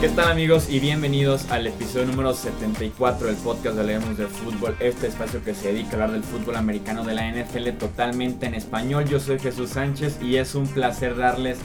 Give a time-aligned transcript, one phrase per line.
[0.00, 4.74] ¿Qué tal amigos y bienvenidos al episodio número 74 del podcast de Leemos de Fútbol,
[4.80, 8.54] este espacio que se dedica a hablar del fútbol americano de la NFL totalmente en
[8.54, 9.04] español.
[9.08, 11.58] Yo soy Jesús Sánchez y es un placer darles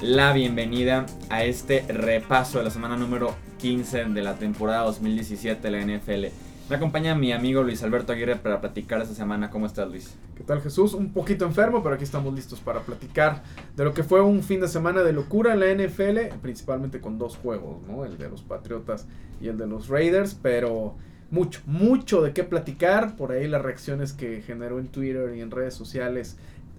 [0.00, 5.70] la bienvenida a este repaso de la semana número 15 de la temporada 2017 de
[5.70, 6.51] la NFL.
[6.72, 9.50] Me acompaña mi amigo Luis Alberto Aguirre para platicar esta semana.
[9.50, 10.16] ¿Cómo estás, Luis?
[10.34, 10.94] ¿Qué tal, Jesús?
[10.94, 13.42] Un poquito enfermo, pero aquí estamos listos para platicar
[13.76, 17.18] de lo que fue un fin de semana de locura en la NFL, principalmente con
[17.18, 18.06] dos juegos, ¿no?
[18.06, 19.06] El de los Patriotas
[19.38, 20.94] y el de los Raiders, pero
[21.30, 23.16] mucho, mucho de qué platicar.
[23.16, 26.38] Por ahí las reacciones que generó en Twitter y en redes sociales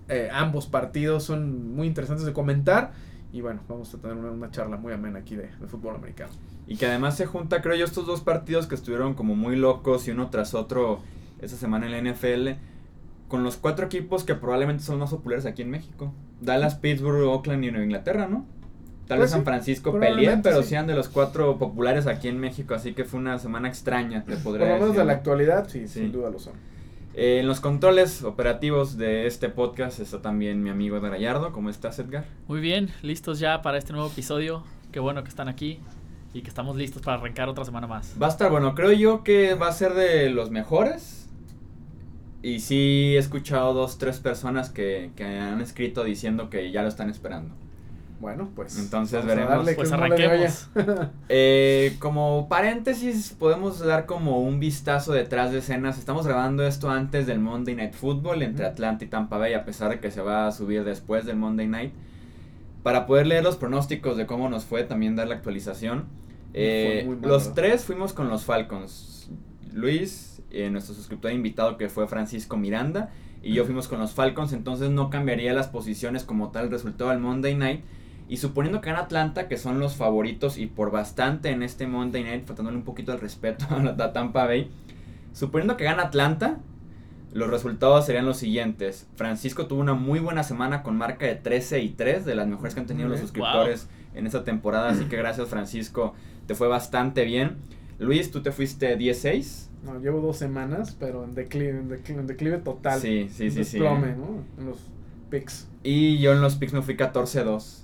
[0.09, 2.93] eh, ambos partidos son muy interesantes de comentar.
[3.31, 6.31] Y bueno, vamos a tener una, charla muy amena aquí de, de fútbol americano.
[6.67, 10.07] Y que además se junta, creo yo, estos dos partidos que estuvieron como muy locos
[10.07, 11.01] y uno tras otro
[11.41, 12.49] esta semana en la NFL,
[13.27, 16.13] con los cuatro equipos que probablemente son más populares aquí en México.
[16.39, 18.45] Dallas, Pittsburgh, Oakland y Nueva Inglaterra, ¿no?
[19.07, 20.69] Tal vez Pues sí, San Francisco peleen, pero sí.
[20.69, 24.35] sean de los cuatro populares aquí en México, así que fue una semana extraña, te
[24.35, 24.99] Por podría lo menos decir.
[25.01, 25.99] de la actualidad, sí, Sí.
[25.99, 26.53] sin duda lo son.
[27.15, 31.51] Eh, en los controles operativos de este podcast está también mi amigo Edgar Gallardo.
[31.51, 32.25] ¿Cómo estás, Edgar?
[32.47, 34.63] Muy bien, listos ya para este nuevo episodio.
[34.93, 35.79] Qué bueno que están aquí
[36.33, 38.15] y que estamos listos para arrancar otra semana más.
[38.21, 41.29] Va a estar bueno, creo yo que va a ser de los mejores.
[42.41, 46.89] Y sí he escuchado dos, tres personas que, que han escrito diciendo que ya lo
[46.89, 47.55] están esperando.
[48.23, 48.79] Bueno, pues.
[48.79, 49.49] Entonces veremos.
[49.49, 50.69] darle Pues arranquemos.
[51.27, 55.97] Eh, como paréntesis, podemos dar como un vistazo detrás de escenas.
[55.97, 58.65] Estamos grabando esto antes del Monday Night Football entre.
[58.65, 61.67] Atlanta y Tampa Bay, a pesar de que se va a subir después del Monday
[61.67, 61.93] Night.
[62.81, 66.05] Para poder leer los pronósticos de cómo nos fue, también dar la actualización.
[66.53, 69.29] Eh, mal, los tres fuimos con los Falcons.
[69.71, 74.53] Luis, eh, nuestro suscriptor invitado que fue Francisco Miranda, y yo fuimos con los Falcons,
[74.53, 77.83] entonces no cambiaría las posiciones como tal el resultado del Monday Night.
[78.29, 82.23] Y suponiendo que gana Atlanta, que son los favoritos y por bastante en este Monday
[82.23, 84.71] Night, faltándole un poquito el respeto a la Tampa Bay.
[85.33, 86.59] Suponiendo que gana Atlanta,
[87.33, 89.07] los resultados serían los siguientes.
[89.15, 92.75] Francisco tuvo una muy buena semana con marca de 13 y 3, de las mejores
[92.75, 94.89] que han tenido los suscriptores en esta temporada.
[94.89, 96.13] Así que gracias Francisco,
[96.47, 97.57] te fue bastante bien.
[97.99, 99.67] Luis, tú te fuiste 10-6.
[99.83, 102.99] No, llevo dos semanas, pero en declive, en declive, en declive total.
[103.01, 103.77] Sí, sí, sí, sí.
[103.79, 104.43] desplome, ¿no?
[104.57, 104.77] En los
[105.29, 105.67] picks.
[105.83, 107.81] Y yo en los picks me fui 14-2.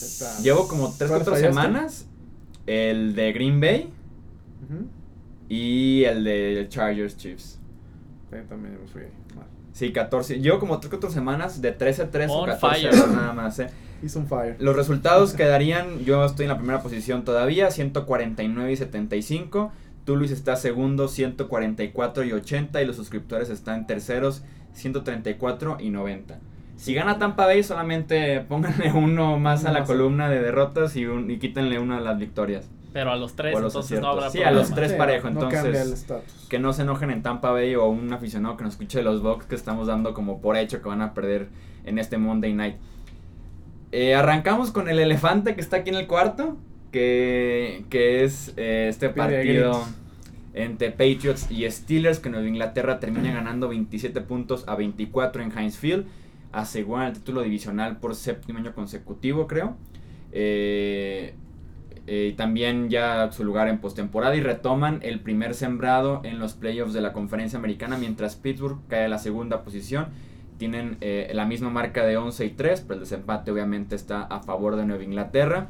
[0.00, 0.42] ¿Qué tal?
[0.42, 1.48] Llevo como 3 ¿Cuál 4 fallaste?
[1.48, 2.06] semanas.
[2.66, 3.90] El de Green Bay
[4.64, 4.86] Ujú.
[5.48, 7.58] y el de Chargers Chiefs.
[8.30, 9.02] Sí, también me fui.
[9.78, 10.40] Sí, 14.
[10.40, 13.08] Llevo como 3 4 semanas de 13-3 o On 14 fire.
[13.14, 13.68] nada más, eh.
[14.02, 14.56] Hizo un fire.
[14.58, 19.70] Los resultados quedarían, yo estoy en la primera posición todavía, 149 y 75.
[20.04, 26.38] Tú Luis está segundo, 144 y 80 y los suscriptores están terceros, 134 y 90.
[26.76, 29.88] Si gana Tampa Bay, solamente pónganle uno más a la más.
[29.88, 32.68] columna de derrotas y, un- y quítenle una a las victorias.
[32.92, 34.76] Pero a los tres, O a los entonces no habrá Sí, a los problema.
[34.76, 36.06] tres Sí, parejo, No entonces.
[36.48, 39.22] Que no se enojen en Tampa Bay o un aficionado que nos escuche de los
[39.22, 41.48] Bucks que estamos dando como por hecho que van a perder
[41.84, 42.76] en este Monday Night.
[43.92, 46.56] Eh, arrancamos con el elefante que está aquí en el cuarto,
[46.92, 49.82] que, que es eh, este partido
[50.54, 55.76] entre Patriots y Steelers, que Nueva Inglaterra termina ganando 27 puntos a 24 en Heinz
[55.76, 56.06] Field,
[56.52, 59.76] aseguran el título divisional por séptimo año consecutivo, creo.
[60.32, 61.34] Eh,
[62.08, 66.92] eh, también ya su lugar en postemporada y retoman el primer sembrado en los playoffs
[66.94, 70.06] de la conferencia americana, mientras Pittsburgh cae a la segunda posición.
[70.58, 74.40] Tienen eh, la misma marca de 11 y 3, pero el desempate obviamente está a
[74.40, 75.68] favor de Nueva Inglaterra.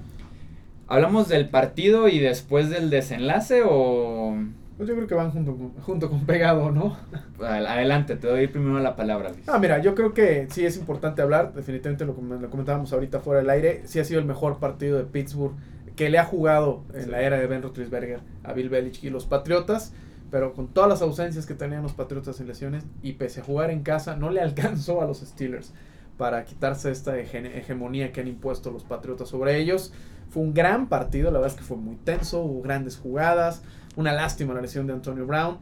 [0.86, 4.34] ¿Hablamos del partido y después del desenlace o...?
[4.78, 6.96] Pues yo creo que van junto con, junto con pegado, ¿no?
[7.40, 9.42] Ad- Adelante, te doy primero la palabra, Luis.
[9.48, 11.52] Ah, mira, yo creo que sí es importante hablar.
[11.52, 13.82] Definitivamente lo, lo comentábamos ahorita fuera del aire.
[13.86, 15.54] Sí ha sido el mejor partido de Pittsburgh
[15.98, 17.10] que le ha jugado en Sí.
[17.10, 19.92] la era de Ben Roethlisberger a Bill Belichick y los Patriotas.
[20.30, 23.70] Pero con todas las ausencias que tenían los Patriotas en lesiones y pese a jugar
[23.70, 25.72] en casa, no le alcanzó a los Steelers
[26.16, 29.92] para quitarse esta hege- hegemonía que han impuesto los Patriotas sobre ellos.
[30.30, 33.62] Fue un gran partido, la verdad es que fue muy tenso, hubo grandes jugadas,
[33.96, 35.56] una lástima la lesión de Antonio Brown,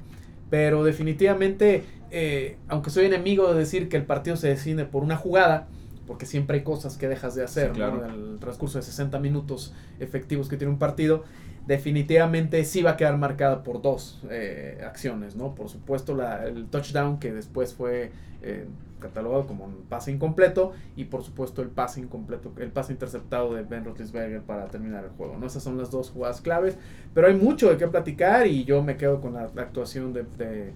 [0.51, 5.17] pero definitivamente, eh, aunque soy enemigo de decir que el partido se decide por una
[5.17, 5.69] jugada,
[6.07, 8.05] porque siempre hay cosas que dejas de hacer Sí, ¿no?
[8.05, 11.25] en el transcurso de 60 minutos efectivos que tiene un partido,
[11.67, 15.55] definitivamente sí va a quedar marcada por dos eh, acciones, ¿no?
[15.55, 18.13] Por supuesto la, el touchdown que después fue
[18.43, 18.67] eh,
[19.01, 23.63] catalogado como un pase incompleto y por supuesto el pase incompleto, el pase interceptado de
[23.63, 25.47] Ben Roethlisberger para terminar el juego, ¿no?
[25.47, 26.79] Esas son las dos jugadas claves,
[27.15, 30.23] pero hay mucho de qué platicar y yo me quedo con la, la actuación de,
[30.39, 30.73] de,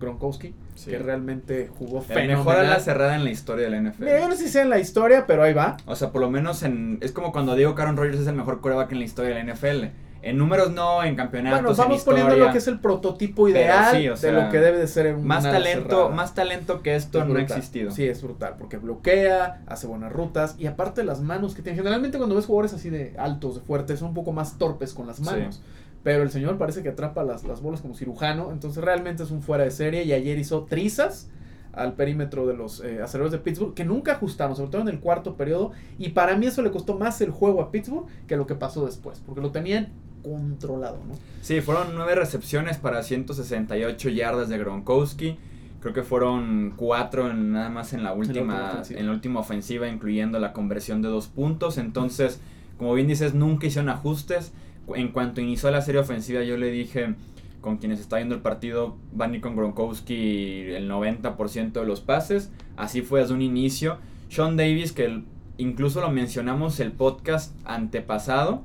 [0.00, 0.90] Gronkowski, Sí.
[0.90, 2.38] que realmente jugó El fenomenal.
[2.38, 4.06] mejor a la cerrada en la historia de la NFL.
[4.20, 5.76] Yo no sé si sea en la historia, pero ahí va.
[5.86, 6.98] O sea, por lo menos en.
[7.00, 9.42] Es como cuando digo que Aaron Rodgers es el mejor coreback en la historia de
[9.44, 9.90] la NFL.
[10.26, 12.22] En números no, en campeonatos, Bueno, en vamos historia.
[12.22, 15.14] poniendo lo que es el prototipo ideal sí, o de lo que debe de ser
[15.16, 16.08] un Más talento, cerrada.
[16.16, 17.90] más talento que esto Es no ha existido.
[17.90, 21.76] Sí, es brutal, porque bloquea, hace buenas rutas y aparte las manos que tiene.
[21.76, 25.06] Generalmente cuando ves jugadores así de altos, de fuertes, son un poco más torpes con
[25.06, 25.60] las manos.
[26.04, 29.42] Pero el señor parece que atrapa las, las bolas como cirujano, entonces realmente es un
[29.42, 31.28] fuera de serie y ayer hizo trizas
[31.72, 35.00] al perímetro de los eh, aceleradores de Pittsburgh, que nunca ajustaron, sobre todo en el
[35.00, 38.46] cuarto periodo, y para mí eso le costó más el juego a Pittsburgh que lo
[38.46, 39.88] que pasó después, porque lo tenían
[40.22, 41.14] controlado, ¿no?
[41.42, 45.36] Sí, fueron nueve recepciones para 168 yardas de Gronkowski.
[45.80, 49.00] Creo que fueron cuatro en- nada más en la última, ofensiva.
[49.00, 51.76] en la última ofensiva, incluyendo la conversión de dos puntos.
[51.76, 52.40] Entonces,
[52.78, 54.52] como bien dices, nunca hicieron ajustes.
[54.94, 57.14] En cuanto inició la serie ofensiva, yo le dije
[57.60, 62.00] con quienes está viendo el partido, van a ir con Gronkowski el 90% de los
[62.02, 62.50] pases.
[62.76, 63.96] Así fue desde un inicio.
[64.28, 65.24] Sean Davis, que el-
[65.56, 68.64] incluso lo mencionamos el podcast antepasado,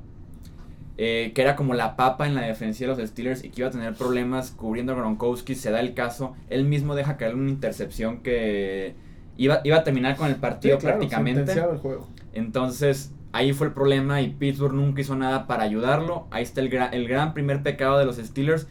[0.98, 3.68] eh, que era como la papa en la defensiva de los Steelers y que iba
[3.68, 7.48] a tener problemas cubriendo a Gronkowski, se da el caso, él mismo deja caer una
[7.48, 8.94] intercepción que
[9.38, 11.38] iba, iba a terminar con el partido Sí, claro, prácticamente.
[11.46, 12.06] sentenciaba el juego.
[12.34, 16.26] Entonces, ahí fue el problema y Pittsburgh nunca hizo nada para ayudarlo.
[16.30, 18.66] Ahí está el, el gran primer pecado de los Steelers,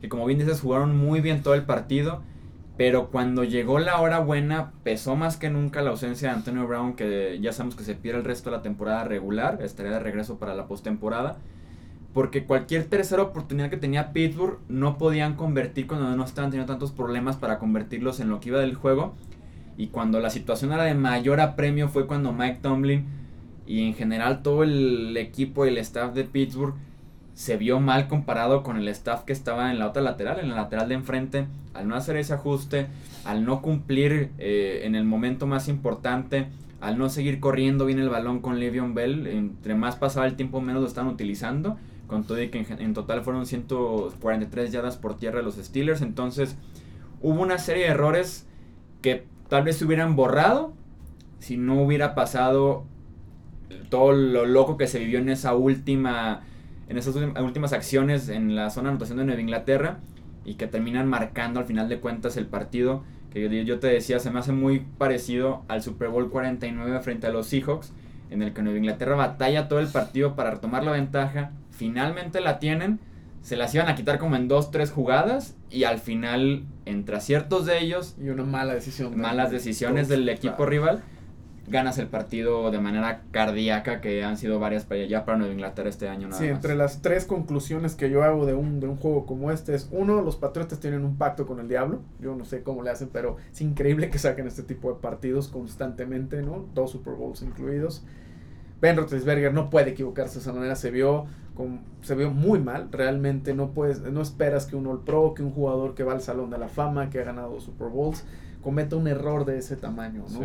[0.00, 2.22] que como bien dices, jugaron muy bien todo el partido.
[2.76, 6.94] Pero cuando llegó la hora buena, pesó más que nunca la ausencia de Antonio Brown,
[6.94, 10.38] que ya sabemos que se pierde el resto de la temporada regular, estaría de regreso
[10.38, 11.36] para la postemporada.
[12.12, 16.90] Porque cualquier tercera oportunidad que tenía Pittsburgh no podían convertir cuando no estaban teniendo tantos
[16.92, 19.14] problemas para convertirlos en lo que iba del juego.
[19.76, 23.23] Y cuando la situación era de mayor apremio fue cuando Mike Tomlin
[23.66, 26.74] y en general todo el equipo y el staff de Pittsburgh
[27.34, 30.56] se vio mal comparado con el staff que estaba en la otra lateral, en la
[30.56, 32.86] lateral de enfrente, al no hacer ese ajuste,
[33.24, 36.46] al no cumplir eh, en el momento más importante,
[36.80, 40.60] al no seguir corriendo bien el balón con Le'Veon Bell, entre más pasaba el tiempo
[40.60, 41.76] menos lo estaban utilizando,
[42.06, 46.56] con todo y que en, total fueron 143 yardas por tierra de los Steelers, entonces
[47.20, 48.46] hubo una serie de errores
[49.02, 50.72] que tal vez se hubieran borrado
[51.40, 52.84] si no hubiera pasado
[53.90, 56.42] todo lo loco que se vivió en esa última
[56.88, 59.98] en esas últim- últimas acciones en la zona de anotación de Nueva Inglaterra
[60.44, 64.18] y que terminan marcando al final de cuentas el partido que yo, yo te decía
[64.18, 67.92] se me hace muy parecido al Super Bowl 49 frente a los Seahawks
[68.30, 72.58] en el que Nueva Inglaterra batalla todo el partido para retomar la ventaja finalmente la
[72.58, 73.00] tienen
[73.42, 77.66] se las iban a quitar como en dos tres jugadas y al final entre aciertos
[77.66, 79.10] de ellos Y una mala decisión.
[79.10, 81.02] de- malas decisiones del equipo rival,
[81.66, 85.88] ganas el partido de manera cardíaca, que han sido varias para ya para Nueva Inglaterra
[85.88, 86.28] este año.
[86.28, 86.56] Nada Sí, más.
[86.56, 89.88] entre las tres conclusiones que yo hago de un, de un juego como este es,
[89.90, 93.08] uno, los Patriotas tienen un pacto con el diablo, yo no sé cómo le hacen,
[93.12, 96.66] pero es increíble que saquen este tipo de partidos constantemente, ¿no?
[96.74, 98.04] Dos Super Bowls incluidos.
[98.80, 101.24] Ben Roethlisberger no puede equivocarse de esa manera, se vio,
[101.54, 105.42] con, se vio muy mal, realmente no puedes, no esperas que un All Pro, que
[105.42, 108.24] un jugador que va al Salón de la Fama, que ha ganado Super Bowls,
[108.60, 110.38] cometa un error de ese tamaño, ¿no?
[110.40, 110.44] Sí.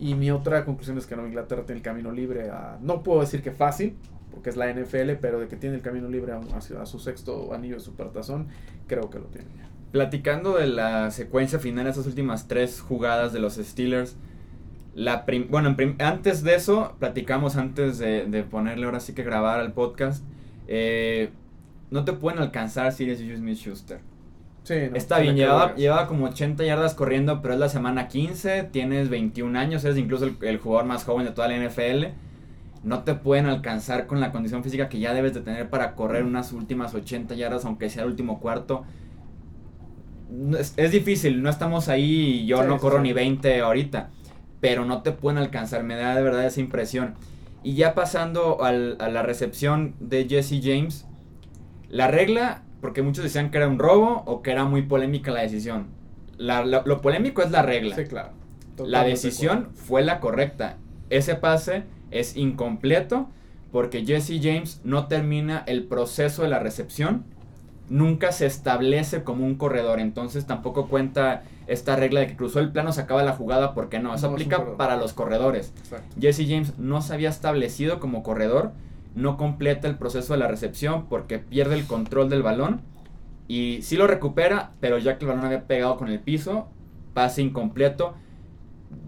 [0.00, 3.20] Y mi otra conclusión es que Nueva Inglaterra tiene el camino libre a, no puedo
[3.20, 3.96] decir que fácil,
[4.30, 6.40] porque es la NFL, pero de que tiene el camino libre a,
[6.82, 8.48] a su sexto anillo de supertazón,
[8.86, 9.68] creo que lo tiene ya.
[9.90, 14.16] Platicando de la secuencia final esas últimas tres jugadas de los Steelers.
[14.94, 19.72] La bueno, antes de eso, platicamos antes de, de ponerle ahora sí que grabar al
[19.72, 20.24] podcast.
[20.66, 21.30] eh,
[21.90, 24.00] no te pueden alcanzar si eres Juju Smith Schuster.
[24.68, 28.08] Sí, no, Está bien, le llevaba, llevaba como 80 yardas corriendo, pero es la semana
[28.08, 32.14] 15, tienes 21 años, eres incluso el, el jugador más joven de toda la NFL.
[32.84, 36.24] No te pueden alcanzar con la condición física que ya debes de tener para correr
[36.24, 38.84] unas últimas 80 yardas, aunque sea el último cuarto.
[40.30, 43.02] No, Es, es difícil, no estamos ahí y yo Sí, no corro sí.
[43.02, 44.10] ni 20 ahorita,
[44.60, 47.14] pero no te pueden alcanzar, me da de verdad esa impresión.
[47.62, 51.06] Y ya pasando al- a la recepción de Jesse James,
[51.88, 55.40] la regla, porque muchos decían que era un robo o que era muy polémica la
[55.42, 55.86] decisión.
[56.36, 57.96] La- la- lo polémico es la regla.
[57.96, 58.30] Sí, claro.
[58.30, 60.76] la Totalmente decisión fue la correcta.
[61.10, 61.82] Ese pase
[62.12, 63.28] es incompleto
[63.72, 67.24] porque Jesse James no termina el proceso de la recepción.
[67.88, 69.98] Nunca se establece como un corredor.
[69.98, 73.74] Entonces tampoco cuenta esta regla de que cruzó el plano, se acaba la jugada.
[73.74, 74.14] porque no?
[74.14, 75.72] Eso No, aplica para los corredores.
[75.78, 76.14] Exacto.
[76.20, 78.72] Jesse James no se había establecido como corredor,
[79.18, 82.80] no completa el proceso de la recepción porque pierde el control del balón
[83.48, 86.68] y sí lo recupera, pero ya que el balón había pegado con el piso,
[87.14, 88.14] pase incompleto.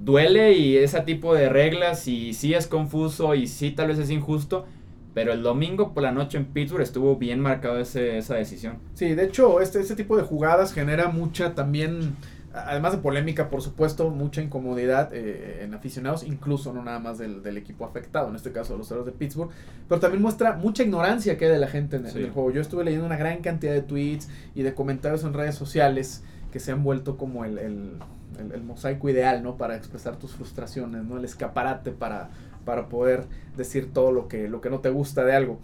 [0.02, 4.10] Duele y ese tipo de reglas y sí es confuso y sí tal vez es
[4.10, 4.66] injusto,
[5.12, 8.78] Pero el domingo por la noche en Pittsburgh estuvo bien marcado ese, esa decisión.
[8.94, 12.16] Sí, de hecho, este, este tipo de jugadas genera mucha también,
[12.52, 17.42] además de polémica, por supuesto, mucha incomodidad eh, en aficionados, incluso no nada más del,
[17.42, 19.50] del, equipo afectado, en este caso los héroes de Pittsburgh,
[19.88, 22.19] pero también muestra mucha ignorancia que hay de la gente en, sí.
[22.19, 22.50] en el juego.
[22.50, 26.61] Yo estuve leyendo una gran cantidad de tweets y de comentarios en redes sociales que
[26.61, 27.92] se han vuelto como el, el,
[28.38, 29.57] el, el mosaico ideal, ¿no?
[29.57, 31.19] Para expresar tus frustraciones, ¿no?
[31.19, 32.30] El escaparate para
[32.64, 33.25] para poder
[33.57, 35.59] decir todo lo que, lo que no te gusta de algo.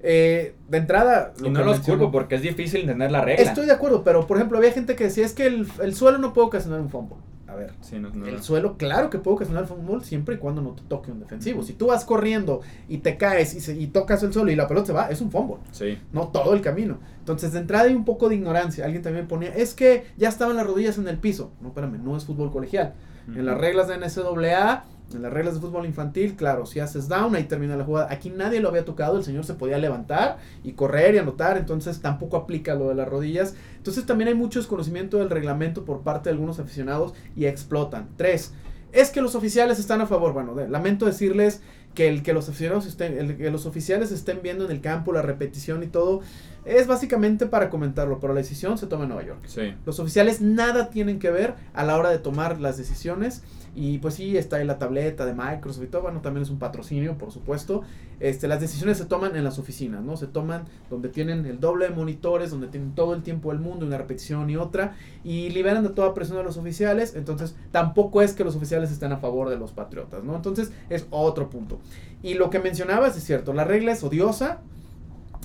[0.00, 1.32] Eh, de entrada...
[1.40, 3.44] Lo y no los culpo porque es difícil entender la regla.
[3.44, 6.18] Estoy de acuerdo, pero por ejemplo había gente que decía es que el, el suelo
[6.18, 7.16] no puede ocasionar un fumble.
[7.48, 8.42] A ver, sí, no, no, el no.
[8.42, 11.62] suelo claro que puede ocasionar un fumble siempre y cuando no te toque un defensivo.
[11.62, 14.68] Si tú vas corriendo y te caes y, se, y tocas el suelo y la
[14.68, 15.56] pelota se va, es un fumble.
[15.72, 15.98] Sí.
[16.12, 16.98] No todo el camino.
[17.20, 18.84] Entonces de entrada hay un poco de ignorancia.
[18.84, 21.50] Alguien también ponía, es que ya estaban las rodillas en el piso.
[21.62, 22.92] No, espérame, no es fútbol colegial.
[23.26, 23.38] Uh -huh.
[23.38, 24.84] En las reglas de NCAA
[25.14, 28.08] en las reglas de fútbol infantil, claro, si haces down, ahí termina la jugada.
[28.10, 32.00] Aquí nadie lo había tocado, el señor se podía levantar y correr y anotar, entonces
[32.00, 33.54] tampoco aplica lo de las rodillas.
[33.76, 38.08] Entonces también hay mucho desconocimiento del reglamento por parte de algunos aficionados y explotan.
[38.16, 38.52] Tres,
[38.92, 40.32] es que los oficiales están a favor.
[40.32, 41.62] Bueno, de, lamento decirles
[41.94, 45.12] que el que los aficionados estén, el que los oficiales estén viendo en el campo
[45.12, 46.20] la repetición y todo,
[46.64, 49.40] es básicamente para comentarlo, pero la decisión se toma en Nueva York.
[49.46, 49.74] Sí.
[49.86, 53.42] Los oficiales nada tienen que ver a la hora de tomar las decisiones.
[53.80, 56.02] Y pues sí, está ahí la tableta de Microsoft y todo.
[56.02, 57.82] Bueno, también es un patrocinio, por supuesto.
[58.18, 60.16] Este, las decisiones se toman en las oficinas, ¿no?
[60.16, 63.86] Se toman donde tienen el doble de monitores, donde tienen todo el tiempo del mundo,
[63.86, 64.96] una repetición y otra.
[65.22, 67.14] Y liberan de toda presión a los oficiales.
[67.14, 70.34] Entonces, tampoco es que los oficiales estén a favor de los patriotas, ¿no?
[70.34, 71.78] Entonces, es otro punto.
[72.20, 74.58] Y lo que mencionabas es cierto, la regla es odiosa.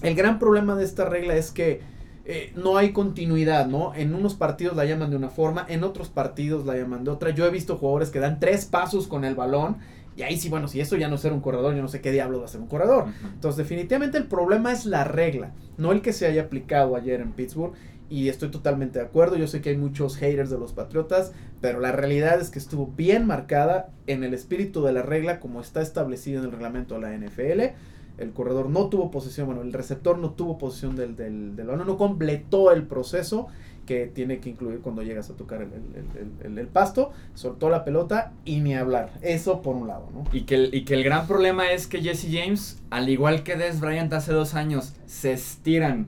[0.01, 1.81] El gran problema de esta regla es que
[2.25, 3.93] eh, no hay continuidad, ¿no?
[3.95, 7.31] En unos partidos la llaman de una forma, en otros partidos la llaman de otra.
[7.31, 9.77] Yo he visto jugadores que dan tres pasos con el balón.
[10.15, 11.99] Y ahí sí, bueno, si eso ya no es ser un corredor, yo no sé
[11.99, 13.05] qué diablos va a ser un corredor.
[13.05, 13.33] Uh -huh.
[13.33, 17.33] Entonces, definitivamente el problema es la regla, no el que se haya aplicado ayer en
[17.33, 17.73] Pittsburgh.
[18.09, 19.37] Y estoy totalmente de acuerdo.
[19.37, 22.87] Yo sé que hay muchos haters de los Patriotas, pero la realidad es que estuvo
[22.95, 27.01] bien marcada en el espíritu de la regla, como está establecido en el reglamento de
[27.01, 27.73] la NFL
[28.17, 31.87] el corredor no tuvo posesión, bueno, el receptor no tuvo posesión del, del, del balón,
[31.87, 33.47] no completó el proceso
[33.85, 37.83] que tiene que incluir cuando llegas a tocar el, el, el, el, pasto, soltó la
[37.83, 39.11] pelota y ni hablar.
[39.21, 40.23] Eso por un lado, ¿no?
[40.31, 43.81] Y que, y que el gran problema es que Jesse James, al igual que Des
[43.81, 46.07] Bryant hace dos años, se estiran.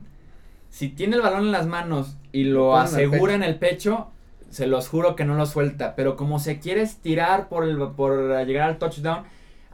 [0.70, 4.08] Si tiene el balón en las manos y lo, lo asegura en el pecho,
[4.50, 5.94] se los juro que no lo suelta.
[5.96, 9.24] Pero como se quiere estirar por, el, por llegar al touchdown,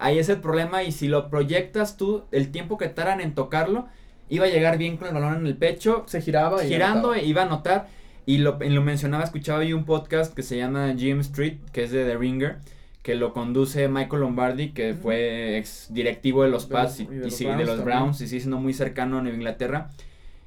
[0.02, 3.87] Ahí es el problema y si lo proyectas tú, el tiempo que tardan en tocarlo,
[4.28, 6.02] iba a llegar bien con el balón en el pecho.
[6.06, 6.61] Se giraba.
[6.64, 7.87] Girando, y iba a notar.
[8.26, 11.92] Y lo, lo mencionaba, escuchaba yo un podcast que se llama Jim Street, que es
[11.92, 12.56] de The Ringer,
[13.02, 14.99] que lo conduce Michael Lombardi, que uh -huh.
[14.99, 18.21] fue ex directivo de los Pats y, y, de, y, los sí, de, los Browns,
[18.23, 19.90] y sí, siendo muy cercano a Nueva Inglaterra.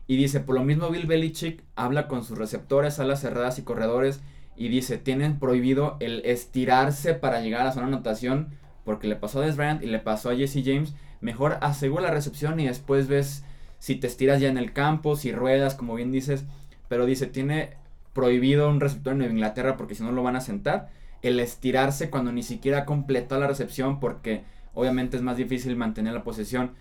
[0.05, 4.19] Y dice, por lo mismo Bill Belichick habla con sus receptores, alas cerradas y corredores,
[4.57, 8.49] y dice, tienen prohibido el estirarse para llegar a de anotación
[8.85, 12.11] porque le pasó a Des Bryant y le pasó a Jesse James, mejor asegura la
[12.11, 13.43] recepción y después ves
[13.79, 16.45] si te estiras ya en el campo, si ruedas, como bien dices,
[16.87, 17.71] pero dice, tiene
[18.13, 20.89] prohibido un receptor en Nueva Inglaterra porque si no lo van a sentar,
[21.21, 26.23] el estirarse cuando ni siquiera completó la recepción porque obviamente es más difícil mantener la
[26.23, 26.71] posesión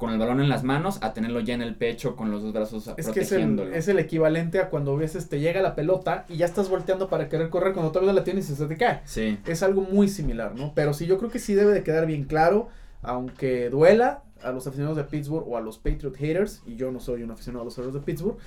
[0.00, 2.54] con el balón en las manos a tenerlo ya en el pecho con los dos
[2.54, 3.70] brazos es protegiéndolo.
[3.70, 6.38] Que es, el, es el equivalente a cuando a veces te llega la pelota y
[6.38, 9.02] ya estás volteando para querer correr cuando todavía la tienes y se te cae.
[9.04, 9.38] Sí.
[9.44, 10.72] Es algo muy similar, ¿no?
[10.74, 12.68] Pero sí, yo creo que sí debe de quedar bien claro,
[13.02, 16.98] aunque duela a los aficionados de Pittsburgh o a los Patriot haters, y yo no
[16.98, 18.38] soy un aficionado a los héroes de Pittsburgh,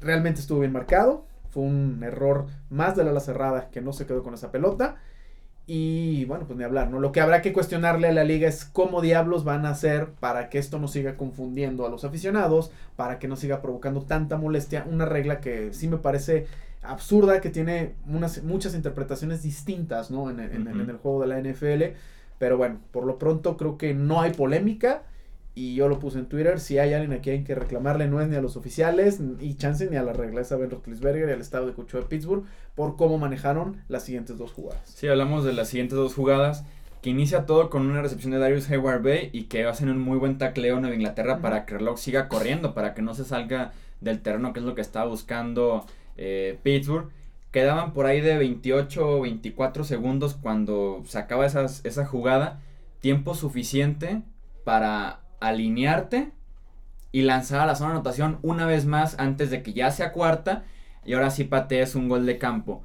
[0.00, 1.26] realmente estuvo bien marcado.
[1.50, 4.98] Fue un error más de la ala cerrada que no se quedó con esa pelota.
[5.72, 6.98] Y bueno, pues ni hablar, ¿no?
[6.98, 10.48] Lo que habrá que cuestionarle a la liga es cómo diablos van a hacer para
[10.48, 14.84] que esto no siga confundiendo a los aficionados, para que no siga provocando tanta molestia.
[14.90, 16.48] Una regla que sí me parece
[16.82, 20.28] absurda, que tiene unas, muchas interpretaciones distintas, ¿no?
[20.28, 20.82] En, en, uh -huh.
[20.82, 21.96] en el juego de la NFL.
[22.40, 25.02] Pero bueno, por lo pronto creo que no hay polémica.
[25.54, 26.60] Y yo lo puse en Twitter.
[26.60, 29.88] Si hay alguien aquí hay que reclamarle, no es ni a los oficiales y chance
[29.90, 30.40] ni a la regla.
[30.40, 34.04] Es a Ben Roethlisberger y al estado de coach de Pittsburgh por cómo manejaron las
[34.04, 34.82] siguientes dos jugadas.
[34.84, 36.64] Sí, hablamos de las siguientes dos jugadas.
[37.02, 40.18] Que inicia todo con una recepción de Darius Hayward Bay y que hacen un muy
[40.18, 41.42] buen tacleo en Nueva Inglaterra uh -huh.
[41.42, 44.66] para que el reloj siga corriendo, para que no se salga del terreno, que es
[44.66, 45.86] lo que estaba buscando
[46.18, 47.08] eh, Pittsburgh.
[47.50, 52.60] Quedaban por ahí de 28 o 24 segundos cuando se acaba esas, esa jugada.
[53.00, 54.22] Tiempo suficiente
[54.64, 56.32] para alinearte
[57.12, 60.12] y lanzar a la zona de anotación una vez más antes de que ya sea
[60.12, 60.64] cuarta
[61.04, 62.82] y ahora sí patees un gol de campo.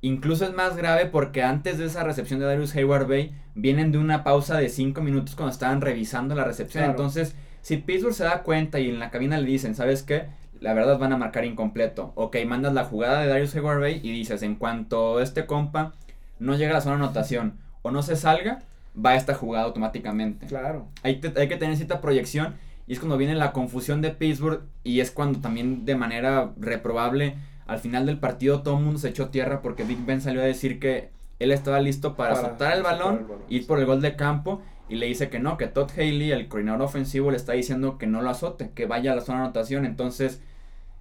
[0.00, 3.98] Incluso es más grave porque antes de esa recepción de Darius Hayward Bay vienen de
[3.98, 6.84] una pausa de 5 minutos cuando estaban revisando la recepción.
[6.84, 6.92] Claro.
[6.92, 10.26] Entonces, si Pittsburgh se da cuenta y en la cabina le dicen, ¿sabes qué?
[10.60, 12.12] La verdad van a marcar incompleto.
[12.14, 15.94] Ok, mandas la jugada de Darius Hayward Bay y dices, en cuanto este compa
[16.38, 18.60] no llega a la zona de anotación o no se salga,
[19.04, 20.46] va esta jugada automáticamente.
[20.46, 20.86] Claro.
[21.02, 22.54] Hay, que- hay que tener cierta proyección
[22.86, 27.34] y es cuando viene la confusión de Pittsburgh y es cuando también de manera reprobable
[27.66, 30.44] al final del partido todo el mundo se echó tierra porque Big Ben salió a
[30.44, 31.10] decir que
[31.40, 33.38] él estaba listo para, Para soltar el balón, el balón.
[33.48, 36.46] ir por el gol de campo y le dice que no, que Todd Haley, el
[36.48, 39.44] coordinador ofensivo, le está diciendo que no lo azote, que vaya a la zona de
[39.46, 39.84] anotación.
[39.84, 40.40] Entonces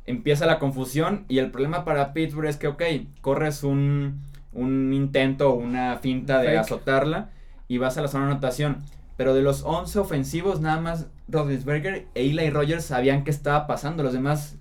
[0.08, 2.82] empieza la confusión y el problema para Pittsburgh es que, ok,
[3.22, 4.22] corres un,
[4.54, 7.30] un intento o una finta de azotarla
[7.68, 8.84] y vas a la zona de anotación.
[9.18, 11.66] Pero de los 11 ofensivos, nada más Rodgers
[12.14, 14.04] e Eli Rogers sabían qué estaba pasando.
[14.04, 14.58] Los demás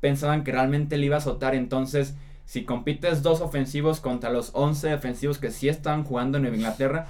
[0.00, 1.54] pensaban que realmente le iba a azotar.
[1.54, 6.56] Entonces, si compites dos ofensivos contra los 11 defensivos que sí estaban jugando en Nueva
[6.56, 7.06] Inglaterra,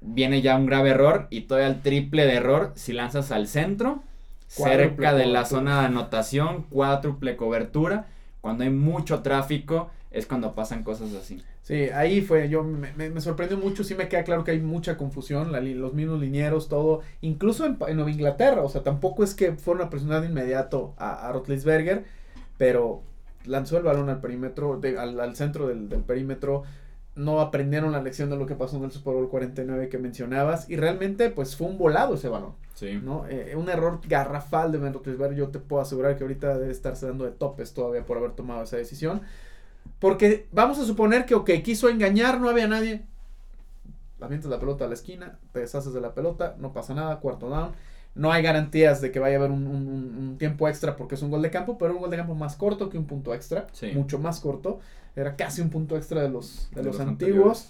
[0.00, 4.02] viene ya un grave error y todavía el triple de error si lanzas al centro,
[4.46, 8.06] cerca de la zona de anotación, cuádruple cobertura.
[8.40, 11.42] Cuando hay mucho tráfico es cuando pasan cosas así.
[11.62, 14.60] Sí, ahí fue, yo me, me- me sorprendió mucho, sí me queda claro que hay
[14.60, 19.22] mucha confusión, la los mismos linieros, todo, incluso en, en Nueva Inglaterra, o sea, tampoco
[19.22, 22.04] es que fueron a presionar de inmediato a, a Rotlisberger,
[22.58, 23.02] pero
[23.44, 26.64] lanzó el balón al perímetro, de- al, al centro del, del perímetro,
[27.14, 30.68] no aprendieron la lección de lo que pasó en el Super Bowl 49 que mencionabas,
[30.68, 32.54] y realmente pues fue un volado ese balón.
[32.74, 32.98] Sí.
[33.00, 33.26] ¿no?
[33.28, 37.06] Eh, un error garrafal de Ben Roethlisberger, yo te puedo asegurar que ahorita debe estarse
[37.06, 39.20] dando de topes todavía por haber tomado esa decisión.
[39.98, 43.02] Porque vamos a suponer que, ok, quiso engañar, no había nadie.
[44.20, 47.48] Avientas la pelota a la esquina, te deshaces de la pelota, no pasa nada, cuarto
[47.48, 47.72] down.
[48.14, 51.14] No hay garantías de que vaya a haber un, un- un- un tiempo extra porque
[51.16, 53.34] es un gol de campo, pero un gol de campo más corto que un punto
[53.34, 53.66] extra.
[53.72, 53.90] Sí.
[53.94, 54.80] Mucho más corto.
[55.16, 57.68] Era casi un punto extra de los, de De los los antiguos.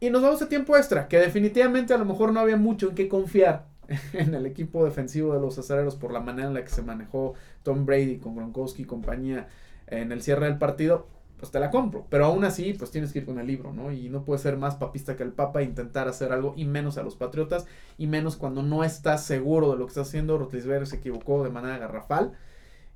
[0.00, 2.94] Y nos vamos a tiempo extra, que definitivamente a lo mejor no había mucho en
[2.94, 3.66] qué confiar
[4.12, 7.34] en el equipo defensivo de los acereros por la manera en la que se manejó
[7.62, 9.48] Tom Brady con Gronkowski y compañía
[9.90, 11.06] en el cierre del partido,
[11.38, 12.06] pues te la compro.
[12.10, 13.92] Pero aún así, pues tienes que ir con el libro, ¿no?
[13.92, 16.98] Y no puede ser más papista que el Papa e intentar hacer algo, y menos
[16.98, 17.66] a los Patriotas,
[17.98, 20.38] y menos cuando no estás seguro de lo que estás haciendo.
[20.38, 22.32] Rotlisberger se equivocó de manera garrafal.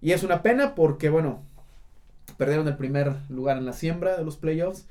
[0.03, 1.43] Y es una pena porque, bueno,
[2.37, 4.87] perdieron el primer lugar en la siembra de los playoffs.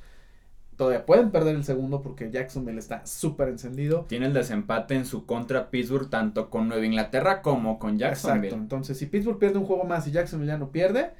[0.75, 4.05] Todavía pueden perder el segundo porque Jacksonville está súper encendido.
[4.09, 8.47] Tiene el desempate en su contra Pittsburgh tanto con Nueva Inglaterra como con Jacksonville.
[8.47, 8.63] Exacto.
[8.63, 11.11] Entonces, si Pittsburgh pierde un juego más y Jacksonville ya no pierde,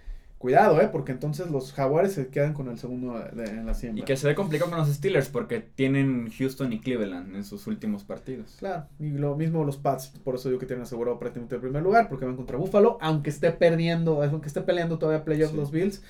[0.43, 0.89] cuidado, ¿eh?
[0.91, 4.01] Porque entonces los Jaguares se quedan con el segundo de- en la siembra.
[4.01, 7.65] Y que se ve complicado con los Steelers porque tienen Houston y Cleveland en sus
[7.65, 8.58] últimos partidos.
[8.60, 11.82] Claro, y lo mismo los Pats, por eso digo que tienen asegurado prácticamente el primer
[11.82, 15.58] lugar, porque van contra Buffalo, aunque esté perdiendo, aunque esté peleando todavía playoffs Sí.
[15.58, 16.03] los Bills,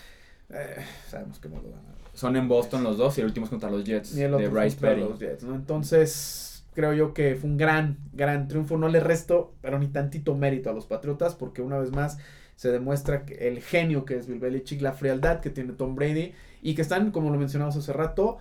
[0.49, 3.45] eh, sabemos que no lo van a Son en Boston los dos y el último
[3.45, 5.53] es contra los Jets ni el de otro Bryce contra los Jets, ¿no?
[5.53, 8.77] Entonces, creo yo que fue un gran, gran triunfo.
[8.77, 12.17] No le resto, pero ni tantito mérito a los Patriotas, porque una vez más
[12.55, 16.75] se demuestra el genio que es Bill Belichick, la frialdad que tiene Tom Brady, y
[16.75, 18.37] que están, como lo mencionamos hace rato,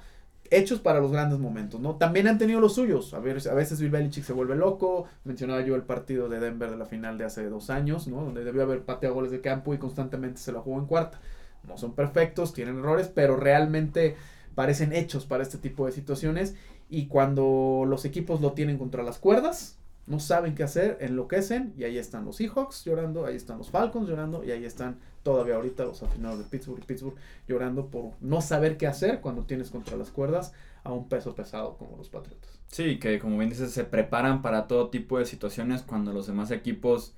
[0.53, 1.96] hechos para los grandes momentos, ¿no?
[1.96, 3.14] También han tenido los suyos.
[3.14, 5.07] A, ver, a veces Bill Belichick se vuelve loco.
[5.25, 8.22] Mencionaba yo el partido de Denver de la final de hace dos años, ¿no?
[8.22, 11.20] Donde debió haber pateado goles de campo y constantemente se la jugó en cuarta.
[11.66, 14.16] No son perfectos, tienen errores, pero realmente
[14.55, 16.55] parecen hechos para este tipo de situaciones.
[16.90, 21.74] Y cuando los equipos lo tienen contra las cuerdas, no saben qué hacer, enloquecen.
[21.76, 25.54] Y ahí están los Seahawks llorando, ahí están los Falcons llorando, y ahí están todavía
[25.54, 29.70] ahorita los afinados de Pittsburgh y Pittsburgh llorando por no saber qué hacer cuando tienes
[29.70, 30.52] contra las cuerdas
[30.84, 32.50] a un peso pesado como los Patriotas.
[32.66, 36.50] Sí, que como bien dices, se preparan para todo tipo de situaciones cuando los demás
[36.50, 37.14] equipos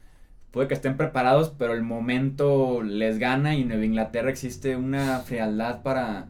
[0.50, 5.20] puede que estén preparados, pero el momento les gana y en Nueva Inglaterra existe una
[5.20, 6.28] frialdad para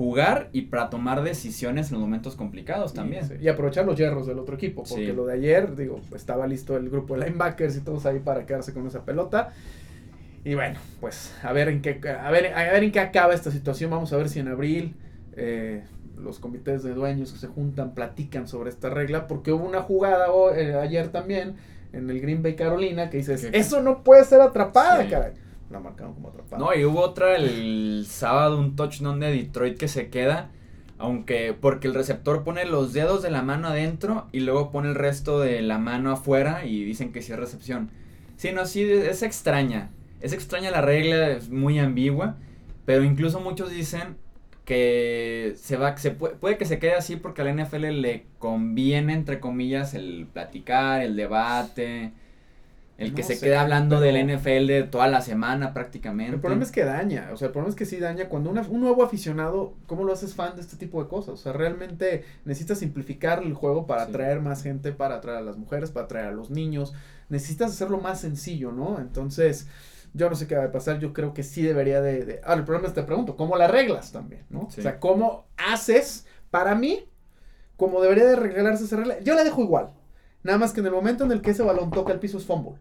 [0.00, 3.22] jugar y para tomar decisiones en los momentos complicados también.
[3.38, 5.12] Y, y aprovechar los hierros del otro equipo, porque Sí.
[5.12, 8.72] lo de ayer, digo, estaba listo el grupo de linebackers y todos ahí para quedarse
[8.72, 9.52] con esa pelota.
[10.42, 13.50] Y bueno, pues a ver en qué, a ver, a ver en qué acaba esta
[13.50, 13.90] situación.
[13.90, 14.94] Vamos a ver si en abril
[15.36, 15.82] eh,
[16.16, 20.32] los comités de dueños que se juntan platican sobre esta regla, porque hubo una jugada
[20.32, 21.56] ho- eh, ayer también
[21.92, 25.32] en el Green Bay Carolina que dices, eso no puede ser atrapada, caray.
[25.70, 26.32] La marcaron como.
[26.58, 30.50] No, y hubo otra el sábado, un touchdown de Detroit que se queda,
[30.98, 34.96] aunque porque el receptor pone los dedos de la mano adentro y luego pone el
[34.96, 37.90] resto de la mano afuera y dicen que sí es recepción.
[38.36, 39.90] Sí, no, sí, es extraña.
[40.20, 42.36] Es extraña la regla, es muy ambigua,
[42.84, 44.16] pero incluso muchos dicen
[44.64, 48.26] que se va, se puede, puede que se quede así porque a la NFL le
[48.38, 52.12] conviene, entre comillas, el platicar, el debate.
[53.00, 56.34] El que No se sé, queda hablando pero- del NFL de toda la semana prácticamente.
[56.34, 58.60] El problema es que daña, o sea, el problema es que sí daña cuando una-
[58.62, 61.34] un nuevo aficionado, ¿cómo lo haces fan de este tipo de cosas?
[61.34, 64.10] O sea, realmente necesitas simplificar el juego para Sí.
[64.10, 66.92] atraer más gente, para atraer a las mujeres, para atraer a los niños,
[67.30, 68.98] necesitas hacerlo más sencillo, ¿no?
[69.00, 69.66] Entonces,
[70.12, 72.24] yo no sé qué va a pasar, yo creo que sí debería de...
[72.24, 74.68] de- Ahora, el problema es, te pregunto, ¿cómo la arreglas también, no?
[74.70, 74.80] Sí.
[74.80, 77.04] O sea, ¿cómo haces, para mí,
[77.76, 79.20] como debería de arreglarse esa regla?
[79.20, 79.90] Yo la dejo igual,
[80.42, 82.44] nada más que en el momento en el que ese balón toca el piso es
[82.44, 82.74] fumble.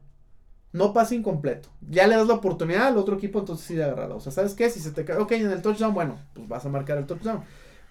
[0.71, 1.69] No pase incompleto.
[1.89, 4.15] Ya le das la oportunidad al otro equipo, entonces sí de agarrarla.
[4.15, 4.69] O sea, ¿sabes qué?
[4.69, 7.41] Si se te cae, ok, en el touchdown, bueno, pues vas a marcar el touchdown.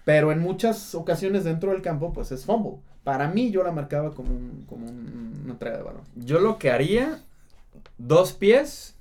[0.05, 2.77] Pero en muchas ocasiones dentro del campo, pues es fumble.
[3.03, 6.01] Para mí, yo la marcaba como, un, como un- una entrega de balón.
[6.15, 7.21] Yo lo que haría,
[7.97, 8.95] dos pies,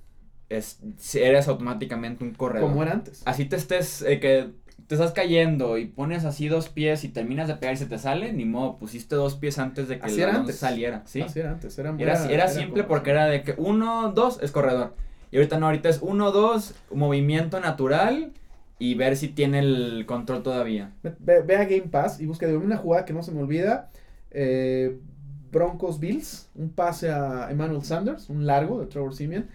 [0.49, 2.69] es, si eres automáticamente un corredor.
[2.69, 3.23] Como era antes.
[3.27, 4.51] Así te estés, eh, que
[4.89, 7.99] te estás cayendo y pones así dos pies y terminas de pegar y se te
[7.99, 11.21] sale, ni modo, pusiste dos pies antes de que Así el balón saliera, ¿sí?
[11.21, 11.79] Así era antes.
[11.79, 14.95] Era, Era, era, simple como- porque era de que uno, dos es corredor.
[15.31, 18.33] Y ahorita no, ahorita es uno, dos, movimiento natural
[18.79, 20.93] y ver si tiene el control todavía.
[21.03, 23.41] Ve, ve- ve a Game Pass y busca de una jugada que no se me
[23.41, 23.91] olvida.
[24.31, 24.99] eh,
[25.51, 29.47] Broncos Bills, un pase a Emmanuel Sanders, un largo de Trevor Simeon,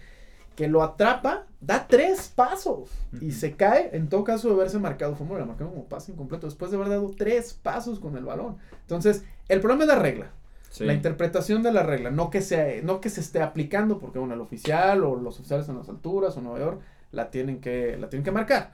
[0.56, 3.90] que lo atrapa, da tres pasos y se cae.
[3.92, 6.88] En todo caso de haberse marcado, fue la marcaron como pase incompleto después de haber
[6.90, 8.56] dado tres pasos con el balón.
[8.82, 10.30] Entonces, el problema es la regla.
[10.70, 10.84] Sí.
[10.84, 14.34] La interpretación de la regla, no que, se, no que se esté aplicando, porque bueno,
[14.34, 16.80] el oficial o los oficiales en las alturas o Nueva York
[17.12, 18.72] la tienen que, la tienen que marcar.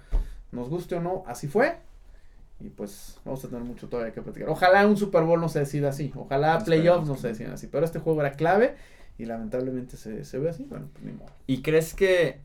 [0.50, 1.76] Nos guste o no, así fue.
[2.58, 4.48] Y pues vamos a tener mucho todavía que platicar.
[4.48, 6.12] Ojalá un Super Bowl no se decida así.
[6.14, 7.66] Ojalá Esperemos playoffs no que se decidan así.
[7.68, 8.76] Pero este juego era clave
[9.18, 10.64] y lamentablemente se, se ve así.
[10.64, 11.30] Bueno, pues ni modo.
[11.46, 12.40] ¿Y crees que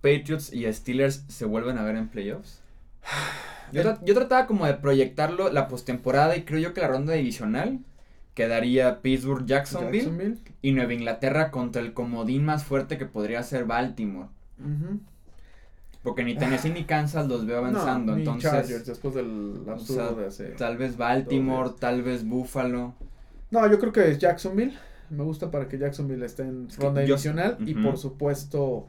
[0.00, 2.62] Patriots y Steelers se vuelven a ver en playoffs?
[3.72, 7.12] Yo, tra- yo trataba como de proyectarlo la postemporada y creo yo que la ronda
[7.12, 7.78] divisional
[8.34, 10.38] quedaría Pittsburgh, Jacksonville, Jacksonville.
[10.60, 14.28] y Nueva Inglaterra contra el comodín más fuerte que podría ser Baltimore.
[16.02, 18.12] Porque ni Tennessee ni Kansas los veo avanzando.
[18.12, 20.44] No, ni entonces, Chargers después del o absurdo sea, de hace.
[20.56, 22.94] tal vez Baltimore, tal vez Buffalo.
[23.52, 24.76] No, yo creo que es Jacksonville.
[25.10, 27.56] Me gusta para que Jacksonville esté en que ronda divisional.
[27.66, 28.88] Y por supuesto.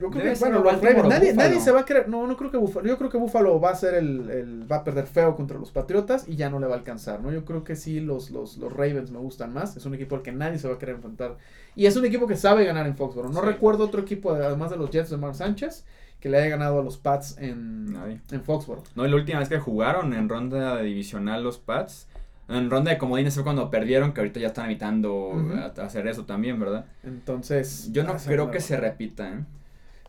[0.00, 1.08] Yo creo Debe que, bueno, los Ravens.
[1.08, 2.08] Nadie, nadie se va a creer.
[2.08, 2.86] No, no creo que Buffalo.
[2.88, 5.70] Yo creo que Buffalo va a ser el, el- Va a perder feo contra los
[5.70, 7.30] Patriotas y ya no le va a alcanzar, ¿no?
[7.30, 9.76] Yo creo que sí, los, los, los Ravens me gustan más.
[9.76, 11.36] Es un equipo al que nadie se va a querer enfrentar.
[11.76, 13.32] Y es un equipo que sabe ganar en Foxborough.
[13.32, 13.46] No Sí.
[13.46, 15.84] recuerdo otro equipo, además de los Jets de Mark Sánchez,
[16.20, 18.20] que le haya ganado a los Pats en, Nadie.
[18.30, 18.84] en Foxborough.
[18.94, 22.08] No, y la última vez que jugaron en ronda divisional los Pats.
[22.48, 25.32] En ronda de comodines fue cuando perdieron, que ahorita ya están evitando
[25.78, 26.84] hacer eso también, ¿verdad?
[27.04, 27.90] Entonces.
[27.92, 29.44] Yo no creo que se repita, ¿eh?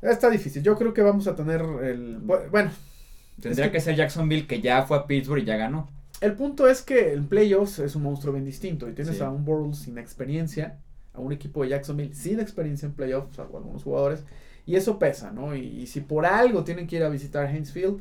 [0.04, 0.62] Está difícil.
[0.64, 2.22] Yo creo que vamos a tener el.
[2.22, 2.72] bu- Bueno,
[3.42, 5.90] Tendría Es que- que ser Jacksonville que ya fue a Pittsburgh y ya ganó.
[6.22, 8.88] el punto es que el playoffs es un monstruo bien distinto.
[8.88, 9.24] Y tienes Sí.
[9.24, 10.78] a un Bortles sin experiencia,
[11.14, 14.24] a un equipo de Jacksonville sin experiencia en playoffs, salvo algunos jugadores.
[14.66, 15.56] Y eso pesa, ¿no?
[15.56, 18.00] Y, y si por algo tienen que ir a visitar Hainesfield,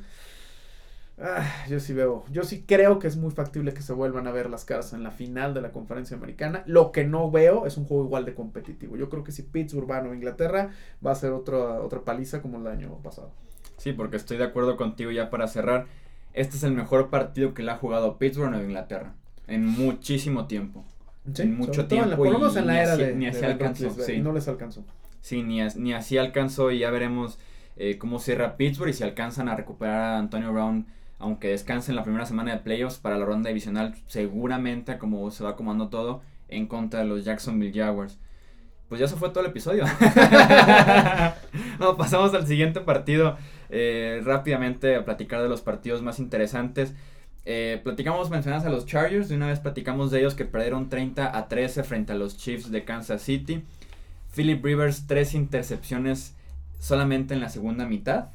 [1.22, 4.32] ah, yo sí veo, yo sí creo que es muy factible que se vuelvan a
[4.32, 6.62] ver las caras en la final de la conferencia americana.
[6.66, 8.96] Lo que no veo es un juego igual de competitivo.
[8.96, 10.70] Yo creo que si Pittsburgh va a Inglaterra,
[11.04, 13.30] va a ser otra, otra paliza como el año pasado.
[13.78, 15.86] Sí, porque estoy de acuerdo contigo ya para cerrar.
[16.34, 19.14] Este es el mejor partido que le ha jugado Pittsburgh a Inglaterra.
[19.46, 20.84] En muchísimo tiempo.
[21.34, 23.24] Sí, En mucho tiempo por lo menos y en la ni era así- de, ni
[23.26, 24.20] de así Ben alcanzó, sí.
[24.20, 24.84] no les alcanzó.
[25.20, 27.38] Sí, ni, as- ni así alcanzó y ya veremos
[27.76, 30.86] eh, cómo cierra Pittsburgh y si alcanzan a recuperar a Antonio Brown,
[31.22, 35.44] aunque descanse en la primera semana de playoffs para la ronda divisional, seguramente como se
[35.44, 38.18] va acomodando todo en contra de los Jacksonville Jaguars.
[38.88, 39.84] Pues ya eso fue todo el episodio.
[41.80, 43.38] no, pasamos al siguiente partido
[43.70, 46.92] eh, rápidamente a platicar de los partidos más interesantes.
[47.44, 51.36] Eh, platicamos, mencionas a los Chargers, de una vez platicamos de ellos que perdieron 30
[51.36, 53.64] a 13 frente a los Chiefs de Kansas City.
[54.34, 56.34] Philip Rivers, tres intercepciones
[56.78, 58.30] solamente en la segunda mitad.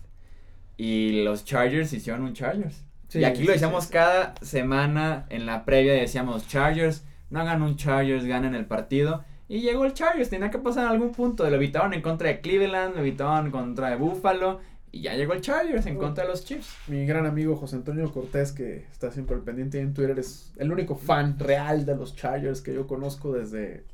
[0.77, 2.83] Y los Chargers hicieron un Chargers.
[3.07, 3.93] Sí, y aquí lo decíamos sí, sí.
[3.93, 9.23] cada semana en la previa, decíamos Chargers, no hagan un Chargers, ganen el partido.
[9.49, 11.49] Y llegó el Chargers, tenía que pasar en algún punto.
[11.49, 14.59] Lo evitaron en contra de Cleveland, lo evitaron en contra de Buffalo.
[14.91, 15.99] Y ya llegó el Chargers en Oh.
[15.99, 16.75] contra de los Chiefs.
[16.87, 20.71] Mi gran amigo José Antonio Cortés, que está siempre al pendiente en Twitter, es el
[20.71, 23.85] único fan real de los Chargers que yo conozco desde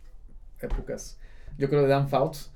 [0.59, 1.19] épocas,
[1.57, 2.51] yo creo de Dan Fouts.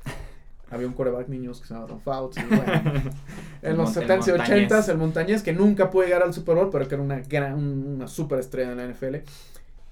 [0.69, 2.37] Había un coreback niños que se llamaba Dan Fouts.
[2.49, 2.63] bueno,
[3.61, 4.71] en los mon- el 70s y montañés.
[4.71, 7.53] 80s, el montañés que nunca puede llegar al Super Bowl, pero que era una gran,
[7.55, 9.15] una super estrella en la NFL.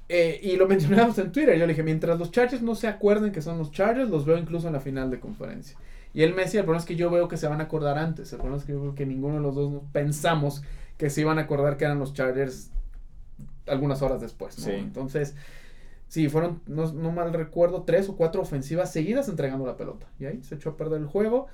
[0.09, 1.57] Eh, y lo mencionamos en Twitter.
[1.57, 4.37] Yo le dije, mientras los Chargers no se acuerden que son los Chargers, los veo
[4.37, 5.77] incluso en la final de conferencia.
[6.13, 7.97] Y él me decía, el problema es que yo veo que se van a acordar
[7.97, 8.31] antes.
[8.31, 10.61] El problema es que yo creo que ninguno de los dos pensamos
[10.97, 12.69] que se iban a acordar que eran los Chargers
[13.67, 14.57] algunas horas después.
[14.59, 14.65] ¿no?
[14.65, 14.71] Sí.
[14.71, 15.35] Entonces,
[16.07, 20.07] Sí, fueron, no, no mal recuerdo, tres o cuatro ofensivas seguidas entregando la pelota.
[20.19, 21.47] Y ahí se echó a perder el juego.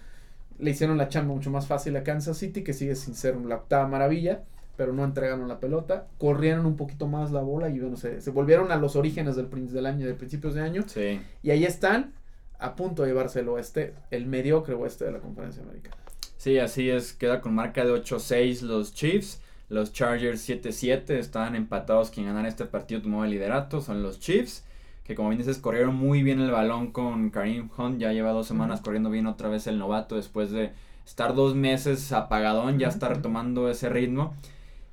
[0.59, 3.55] Le hicieron la chamba mucho más fácil a Kansas City, que sigue sin ser la
[3.55, 4.43] octava maravilla,
[4.75, 6.07] pero no entregaron la pelota.
[6.17, 9.49] Corrieron un poquito más la bola y bueno, se, se volvieron a los orígenes del,
[9.49, 10.83] del año, de principios de año.
[10.85, 11.19] Sí.
[11.41, 12.13] Y ahí están,
[12.59, 15.97] a punto de llevarse el oeste, el mediocre oeste de la conferencia americana.
[16.37, 17.13] Sí, así es.
[17.13, 19.41] Queda con marca de 8-6 los Chiefs.
[19.71, 22.11] Los Chargers 7-7 estaban empatados.
[22.11, 23.79] Quien ganara este partido tomó el liderato.
[23.79, 24.65] Son los Chiefs.
[25.05, 27.97] Que como bien dices, corrieron muy bien el balón con Kareem Hunt.
[27.97, 30.17] Ya lleva dos semanas corriendo bien otra vez el novato.
[30.17, 30.71] Después de
[31.05, 32.79] estar dos meses apagadón.
[32.79, 34.33] Ya está retomando ese ritmo.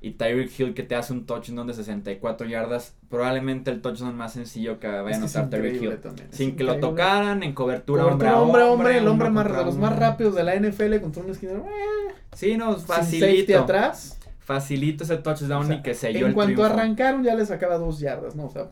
[0.01, 2.95] Y Tyreek Hill que te hace un touchdown de 64 yardas.
[3.09, 5.97] Probablemente el touchdown más sencillo que vaya a anotar Tyreek Hill.
[5.97, 9.51] también, es Sin que lo tocaran, en cobertura, Cobertura hombre, hombre, hombre, el hombre más,
[9.65, 11.65] los más rápidos de la NFL contra un esquinero.
[11.65, 13.59] eh, Sí, no, sin safety facilito.
[13.59, 14.18] atrás.
[14.49, 16.73] Facilito ese touchdown O sea, y que selló en el cuanto triunfo.
[16.73, 18.47] arrancaron ya le sacaba dos yardas, ¿no?
[18.47, 18.71] O sea,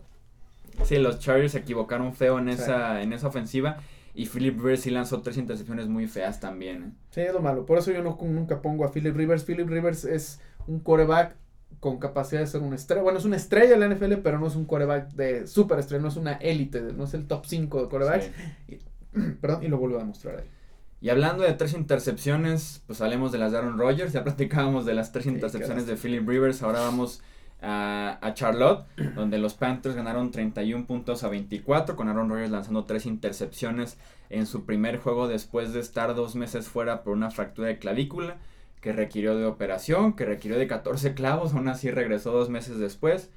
[0.83, 3.77] Sí, los Chargers se equivocaron feo en esa, en esa ofensiva.
[4.15, 6.83] Y Philip Rivers sí lanzó tres intercepciones muy feas también.
[6.83, 6.91] ¿eh?
[7.11, 7.67] sí, es lo malo.
[7.67, 9.43] Por eso yo no, nunca pongo a Philip Rivers.
[9.43, 11.35] Philip Rivers es un coreback
[11.79, 13.03] con capacidad de ser una estrella.
[13.03, 16.01] Bueno, es una estrella de la NFL, pero no es un coreback de super estrella,
[16.01, 18.31] no es una élite, no es el top 5 de corebacks.
[18.67, 18.79] Sí.
[19.41, 20.45] Perdón, y lo vuelvo a demostrar ahí.
[20.99, 24.13] Y hablando de tres intercepciones, pues hablemos de las de Aaron Rodgers.
[24.13, 26.63] Ya platicábamos de las tres Sí, intercepciones de Philip Rivers.
[26.63, 27.21] Ahora vamos
[27.61, 32.85] a, a Charlotte, donde los Panthers ganaron 31 puntos a 24, con Aaron Rodgers lanzando
[32.85, 33.97] tres intercepciones
[34.29, 38.37] en su primer juego después de estar dos meses fuera por una fractura de clavícula,
[38.81, 43.29] que requirió de operación, que requirió de 14 clavos, aún así regresó dos meses después.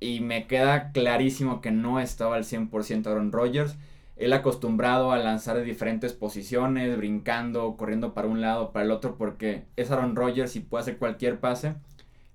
[0.00, 3.76] Y me queda clarísimo que no estaba al 100% Aaron Rodgers.
[4.18, 9.16] Él acostumbrado a lanzar de diferentes posiciones, brincando, corriendo para un lado, para el otro,
[9.16, 11.74] porque es Aaron Rodgers y puede hacer cualquier pase.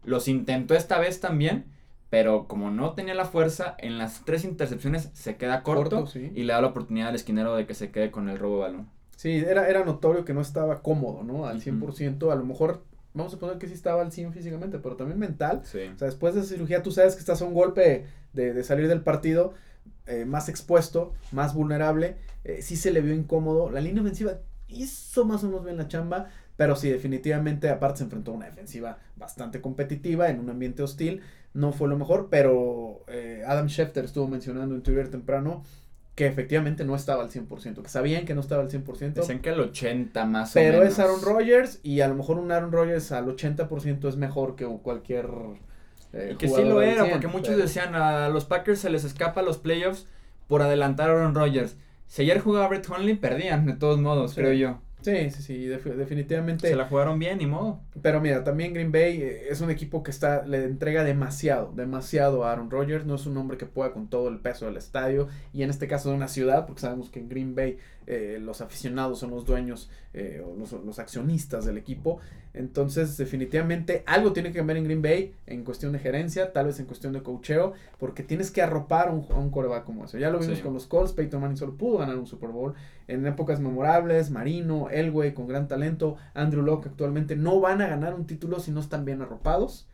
[0.04, 1.66] Los intentó esta vez también,
[2.10, 6.32] pero como no tenía la fuerza, en las tres intercepciones se queda corto, Corto, sí.
[6.36, 8.62] y le da la oportunidad al esquinero de que se quede con el robo de
[8.62, 8.90] balón.
[9.16, 11.46] Sí, era, era notorio que no estaba cómodo, ¿no?
[11.48, 11.70] Al Ujú.
[11.94, 12.32] 100%.
[12.32, 15.62] A lo mejor, vamos a poner que sí estaba al 100 físicamente, pero también mental.
[15.64, 15.80] Sí.
[15.94, 18.64] O sea, después de esa cirugía, tú sabes que estás a un golpe de, de
[18.64, 19.54] salir del partido
[20.08, 22.18] eh, más expuesto, más vulnerable.
[22.44, 23.70] Eh, sí se le vio incómodo.
[23.70, 28.04] La línea ofensiva hizo más o menos bien la chamba, pero sí, definitivamente, aparte se
[28.06, 31.22] enfrentó a una defensiva bastante competitiva en un ambiente hostil.
[31.54, 35.64] No fue lo mejor, pero eh, Adam Schefter estuvo mencionando en Twitter temprano
[36.16, 39.14] que efectivamente no estaba al 100%, que sabían que no estaba al 100%.
[39.14, 40.94] Dicen que el 80 más o Pero menos.
[40.94, 44.66] es Aaron Rodgers y a lo mejor un Aaron Rodgers al 80% es mejor que
[44.66, 45.28] cualquier
[46.14, 48.90] eh, Y que sí lo era, 100, porque muchos pero- decían a los Packers se
[48.90, 50.08] les escapa a los playoffs
[50.48, 51.76] por adelantar a Aaron Rodgers.
[52.08, 54.42] Si ayer jugaba Brett Hundley, perdían de todos modos, Sí.
[54.42, 54.80] creo yo.
[55.02, 56.70] Sí, sí, sí, defi- definitivamente.
[56.70, 57.82] Se la jugaron bien, ni modo.
[58.02, 62.46] Pero mira, también Green Bay eh, es un equipo que está le entrega demasiado, demasiado
[62.46, 63.06] a Aaron Rodgers.
[63.06, 65.88] No es un hombre que pueda con todo el peso del estadio y en este
[65.90, 69.46] caso de una ciudad, porque sabemos que en Green Bay eh, los aficionados son los
[69.46, 72.20] dueños eh, o los, los accionistas del equipo.
[72.54, 76.80] Entonces, definitivamente algo tiene que cambiar en Green Bay en cuestión de gerencia, tal vez
[76.80, 80.20] en cuestión de cocheo, porque tienes que arropar a un, a un coreback como ese.
[80.20, 80.64] Ya lo vimos Sí.
[80.64, 82.74] con los Colts, Peyton Manning solo pudo ganar un Super Bowl
[83.08, 88.14] en épocas memorables, Marino, Elway con gran talento, Andrew Locke actualmente no van a ganar
[88.14, 89.88] un título si no están bien arropados.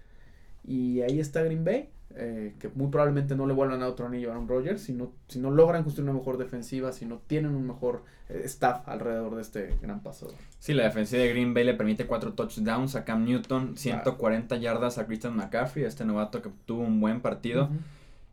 [0.65, 4.29] Y ahí está Green Bay, eh, que muy probablemente no le vuelvan a otro anillo
[4.29, 7.53] a Aaron Rodgers si no, si no logran construir una mejor defensiva, si no tienen
[7.55, 10.33] un mejor eh, staff alrededor de este gran pasador.
[10.57, 14.97] Sí, la defensiva de Green Bay le permite cuatro touchdowns a Cam Newton, 140 yardas
[14.97, 17.69] a Christian McCaffrey, este novato que tuvo un buen partido.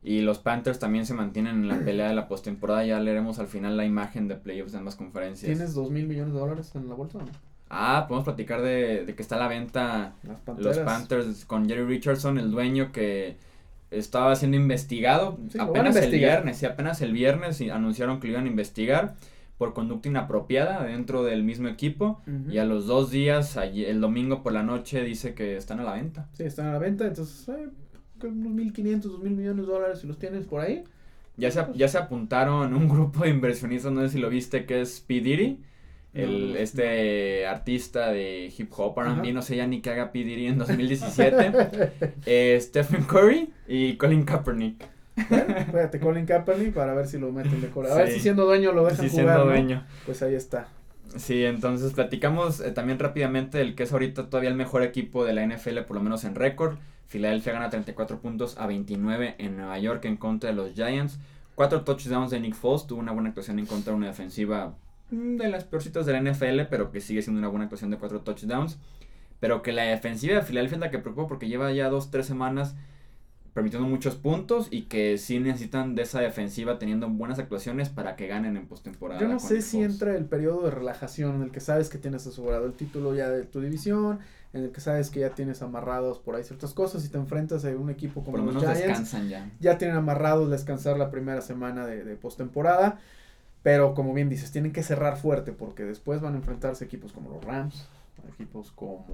[0.02, 2.84] Y los Panthers también se mantienen en la pelea de la postemporada.
[2.84, 5.50] Ya leeremos al final la imagen de playoffs de ambas conferencias.
[5.50, 7.28] ¿Tienes dos mil millones de dólares en la bolsa o no?
[7.68, 10.14] Ah, podemos platicar de, de que está a la venta
[10.56, 13.36] los Panthers con Jerry Richardson, el dueño que
[13.90, 16.62] estaba siendo investigado Sí, apenas el viernes.
[16.62, 19.14] Y apenas el viernes anunciaron que lo iban a investigar
[19.58, 22.20] por conducta inapropiada dentro del mismo equipo.
[22.50, 25.84] Y a los dos días, allí- el domingo por la noche, dice que están a
[25.84, 26.28] la venta.
[26.34, 27.68] Sí, están a la venta, entonces eh,
[28.22, 30.84] unos 1.500, 2.000 millones de dólares si los tienes por ahí.
[31.38, 34.80] Ya se, ya se apuntaron un grupo de inversionistas, no sé si lo viste, que
[34.80, 35.20] es P.
[36.16, 40.20] El, No, este artista de hip hop, R&B, no sé ya ni qué haga P.
[40.20, 41.52] Diddy en 2017,
[42.26, 44.84] eh, Stephen Curry y Colin Kaepernick.
[45.30, 47.92] Bueno, espérate, Colin Kaepernick para ver si lo meten de cora.
[47.92, 49.50] A ver si siendo dueño lo dejan Sí, jugar, siendo ¿no?
[49.50, 49.86] dueño.
[50.04, 50.68] Pues ahí está.
[51.16, 55.32] Sí, entonces platicamos eh, también rápidamente del que es ahorita todavía el mejor equipo de
[55.32, 56.76] la NFL, por lo menos en récord.
[57.06, 61.18] Filadelfia gana 34 puntos a 29 en Nueva York en contra de los Giants.
[61.54, 64.74] Cuatro touchdowns de Nick Foles, tuvo una buena actuación en contra de una defensiva
[65.10, 68.20] de las peorcitas de la NFL, pero que sigue siendo una buena actuación de cuatro
[68.22, 68.78] touchdowns.
[69.40, 72.26] Pero que la defensiva de Filadelfia es la que preocupa porque lleva ya dos, tres
[72.26, 72.74] semanas
[73.56, 78.26] permitiendo muchos puntos y que sí necesitan de esa defensiva teniendo buenas actuaciones para que
[78.26, 79.18] ganen en postemporada.
[79.18, 82.26] Yo no sé si entra el periodo de relajación en el que sabes que tienes
[82.26, 84.18] asegurado el título ya de tu división,
[84.52, 87.64] en el que sabes que ya tienes amarrados por ahí ciertas cosas y te enfrentas
[87.64, 88.88] a un equipo como Por lo los menos Giants.
[88.88, 89.50] descansan ya.
[89.58, 92.98] Ya tienen amarrados descansar la primera semana de, de postemporada.
[93.66, 97.30] Pero como bien dices, tienen que cerrar fuerte porque después van a enfrentarse equipos como
[97.30, 97.88] los Rams,
[98.32, 99.04] equipos como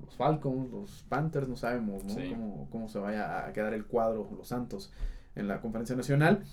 [0.00, 2.14] los Falcons, los Panthers, no sabemos ¿no?
[2.14, 2.28] Sí.
[2.30, 4.92] Cómo, cómo se vaya a quedar el cuadro, los Santos,
[5.34, 6.44] en la conferencia nacional.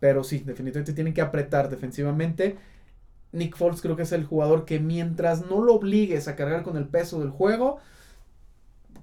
[0.00, 2.56] Pero sí, definitivamente tienen que apretar defensivamente.
[3.30, 6.78] Nick Foles creo que es el jugador que mientras no lo obligues a cargar con
[6.78, 7.76] el peso del juego,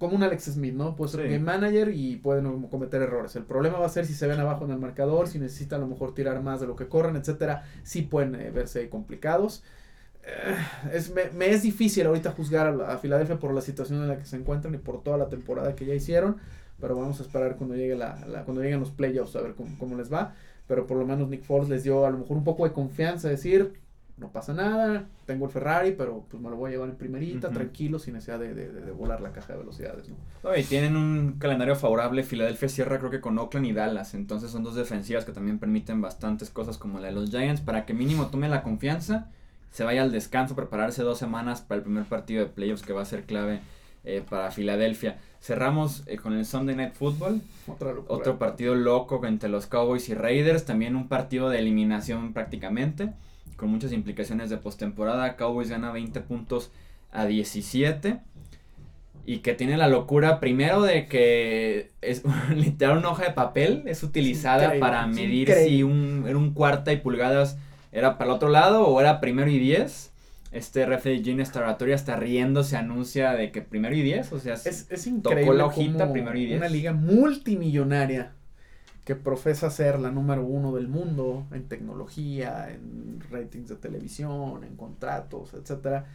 [0.04, 0.96] como un Alex Smith, ¿no?
[0.96, 1.28] Puede ser Sí.
[1.34, 3.36] game manager y pueden cometer errores.
[3.36, 5.84] El problema va a ser si se ven abajo en el marcador, si necesitan a
[5.86, 7.64] lo mejor tirar más de lo que corren, etcétera.
[7.84, 9.64] Sí pueden eh, verse complicados.
[10.26, 10.56] Eh,
[10.94, 14.08] es, me, me es difícil ahorita juzgar a, la- a Filadelfia por la situación en
[14.08, 16.38] la que se encuentran y por toda la temporada que ya hicieron.
[16.80, 19.70] Pero vamos a esperar cuando llegue la, la- cuando lleguen los playoffs a ver cómo,
[19.80, 20.34] cómo les va.
[20.68, 23.28] Pero por lo menos Nick Foles les dio a lo mejor un poco de confianza,
[23.30, 23.74] decir,
[24.18, 27.50] no pasa nada, tengo el Ferrari, pero pues me lo voy a llevar en primerita,
[27.50, 30.16] tranquilo, sin necesidad de, de- de- volar la caja de velocidades, ¿no?
[30.56, 32.24] Y tienen un calendario favorable.
[32.24, 34.14] Filadelfia cierra creo que con Oakland y Dallas.
[34.14, 37.86] Entonces son dos defensivas que también permiten bastantes cosas como la de los Giants para
[37.86, 39.30] que mínimo tome la confianza,
[39.72, 43.02] se vaya al descanso, prepararse dos semanas para el primer partido de playoffs que va
[43.02, 43.62] a ser clave
[44.04, 45.18] eh, para Filadelfia.
[45.42, 47.42] Cerramos eh, con el Sunday Night Football.
[48.08, 50.66] Otro partido loco entre los Cowboys y Raiders.
[50.66, 53.12] También un partido de eliminación prácticamente.
[53.64, 55.38] Con muchas implicaciones de postemporada.
[55.38, 56.70] Cowboys gana 20 puntos
[57.14, 58.20] a 17.
[59.26, 62.24] Y que tiene la locura primero de que es
[62.54, 63.84] literal una hoja de papel.
[63.86, 65.70] Es utilizada increíble, para medir increíble.
[65.78, 67.58] si un, era un cuarta y pulgadas
[67.94, 70.12] era para el otro lado o era primero y 10.
[70.52, 74.34] Este ref de Gene Staratoria está riendo, se anuncia de que primero y 10.
[74.34, 76.58] O sea, Es, es increíble la hojita primero y diez.
[76.58, 78.34] una liga multimillonaria
[79.06, 84.76] que profesa ser la número uno del mundo en tecnología, en ratings de televisión, en
[84.78, 86.06] contratos, etcétera,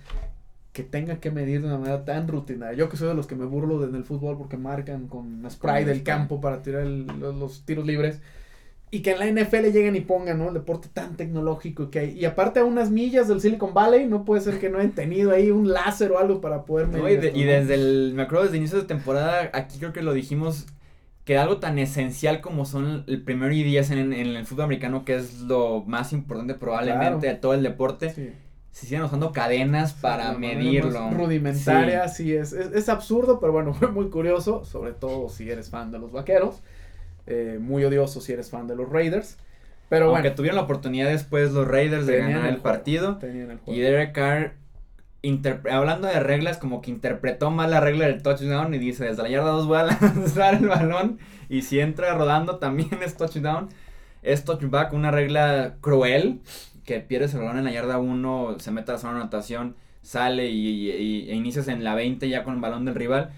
[0.73, 2.77] que tenga que medir de una manera tan rutinaria.
[2.79, 5.85] Yo que soy de los que me burlo en el fútbol porque marcan con spray
[5.85, 6.05] del spray.
[6.05, 8.21] campo para tirar el- los, los tiros libres.
[8.91, 10.49] Y que en la NFL lleguen y pongan, ¿no?
[10.49, 12.19] El deporte tan tecnológico que hay.
[12.19, 15.31] Y aparte a unas millas del Silicon Valley, no puede ser que no hayan tenido
[15.33, 17.03] ahí un láser o algo para poder medir.
[17.33, 20.65] No, y, desde el, me acuerdo desde inicio de temporada, aquí creo que lo dijimos,
[21.29, 25.05] que algo tan esencial como son el primero y diez en, en el fútbol americano,
[25.05, 27.19] que es lo más importante probablemente Claro.
[27.21, 28.31] de todo el deporte, Sí.
[28.71, 31.11] se siguen usando cadenas para medirlo.
[31.11, 32.23] Rudimentaria, Sí.
[32.25, 35.91] sí, es, es, es absurdo, pero bueno, fue muy curioso, sobre todo si eres fan
[35.93, 36.63] de los vaqueros.
[37.27, 39.37] eh, muy odioso si eres fan de los Raiders.
[39.91, 43.19] Pero Aunque bueno, tuvieron la oportunidad después los Raiders de ganar el partido.
[43.21, 43.81] el Y.
[43.81, 44.55] Derek Carr,
[45.71, 49.29] hablando de reglas, como que interpretó mal la regla del touchdown y dice, desde la
[49.29, 53.69] yarda 2 voy a lanzar el balón y si entra rodando también es touchdown.
[54.23, 56.41] Es touchback, una regla cruel,
[56.85, 59.77] que pierdes el balón en la yarda 1, se mete a la zona de anotación,
[60.03, 63.31] sale y, y- e inicias en la 20 ya con el balón del rival.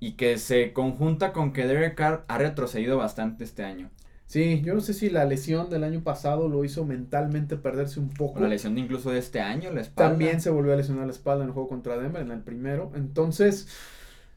[0.00, 3.90] Y que se conjunta con que Derek Carr ha retrocedido bastante este año.
[4.26, 8.08] Sí, yo no sé si la lesión del año pasado lo hizo mentalmente perderse un
[8.08, 8.40] poco.
[8.40, 10.10] La lesión de incluso de este año, la espalda.
[10.10, 12.90] También se volvió a lesionar la espalda en el juego contra Denver, en el primero.
[12.94, 13.68] Entonces,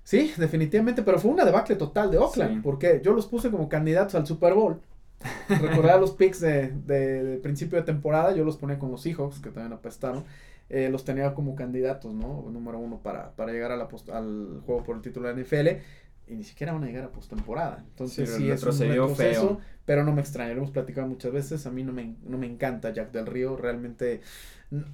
[0.03, 2.59] sí, definitivamente, pero fue una debacle total de Oakland, Sí.
[2.63, 4.79] porque yo los puse como candidatos al Super Bowl.
[5.49, 9.39] Recordar los picks de, de, de principio de temporada, yo los ponía con los Seahawks,
[9.39, 10.25] que también apestaron.
[10.69, 12.45] eh, los tenía como candidatos, ¿no?
[12.51, 15.39] Número uno para, para llegar a la post- al juego por el título de la
[15.41, 15.79] NFL.
[16.27, 17.83] Y ni siquiera van a llegar a postemporada.
[17.89, 19.15] Entonces, Sí, sí, es un retroceso.
[19.15, 19.61] feo.
[19.85, 21.65] Pero no me extraña, lo hemos platicado muchas veces.
[21.65, 23.55] A mí no me, no me encanta Jack del Río.
[23.55, 24.21] Realmente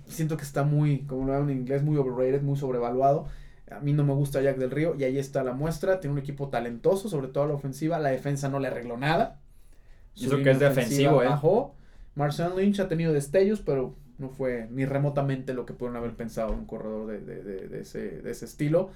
[0.07, 3.27] siento que está muy, como lo llaman en inglés, muy overrated, muy sobrevaluado.
[3.71, 5.99] A mí no me gusta Jack del Río y ahí está la muestra.
[5.99, 7.97] Tiene un equipo talentoso, sobre todo a la ofensiva.
[7.99, 9.39] La defensa no le arregló nada.
[10.13, 11.27] Su eso que es defensivo, ¿eh?
[11.27, 11.75] Bajó.
[12.15, 16.53] Marcel Lynch ha tenido destellos, pero no fue ni remotamente lo que pudieron haber pensado
[16.53, 18.91] un corredor de, de, de, de ese, de ese estilo,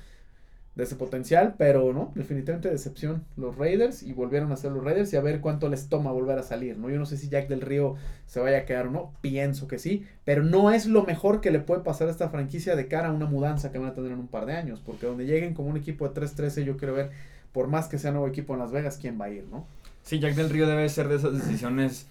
[0.77, 1.55] de ese potencial.
[1.57, 5.41] Pero no, definitivamente decepción los Raiders y volvieron a ser los Raiders y a ver
[5.41, 6.77] cuánto les toma volver a salir.
[6.77, 6.89] ¿no?
[6.89, 7.95] Yo no sé si Jack del Río
[8.27, 11.51] se vaya a quedar o no, pienso que sí, pero no es lo mejor que
[11.51, 14.11] le puede pasar a esta franquicia de cara a una mudanza que van a tener
[14.11, 16.93] en un par de años, porque donde lleguen como un equipo de 3-13, yo quiero
[16.93, 17.11] ver,
[17.51, 19.65] por más que sea nuevo equipo en Las Vegas, quién va a ir, ¿no?
[20.03, 22.07] Sí, Jack del Río debe ser de esas decisiones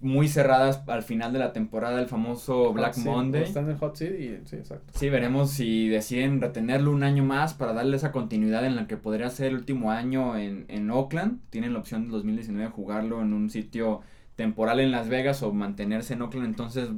[0.00, 3.42] muy cerradas al final de la temporada, el famoso Black Hot Monday.
[3.42, 4.92] Está en el hot seat y sí, exacto.
[4.98, 8.96] Sí, veremos si deciden retenerlo un año más para darle esa continuidad en la que
[8.96, 11.40] podría ser el último año en, en Oakland.
[11.50, 14.00] Tienen la opción de 2019 de jugarlo en un sitio
[14.36, 16.46] temporal en Las Vegas o mantenerse en Oakland.
[16.46, 16.88] Entonces,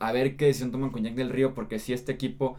[0.00, 2.56] a ver qué decisión toman con Jack del Río, porque si este equipo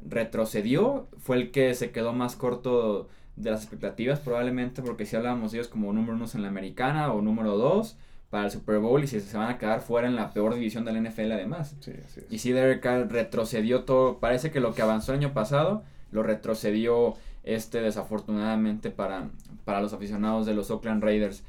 [0.00, 5.52] retrocedió, fue el que se quedó más corto de las expectativas probablemente, porque si hablábamos
[5.52, 7.98] de ellos como número uno en la americana o número dos
[8.34, 10.84] para el Super Bowl y si se van a quedar fuera en la peor división
[10.84, 11.76] de la NFL además.
[11.78, 12.26] Sí, así es.
[12.30, 16.24] Y si Derek Carr retrocedió todo, parece que lo que avanzó el año pasado lo
[16.24, 17.14] retrocedió
[17.44, 19.28] este desafortunadamente para,
[19.64, 21.44] para los aficionados de los Oakland Raiders.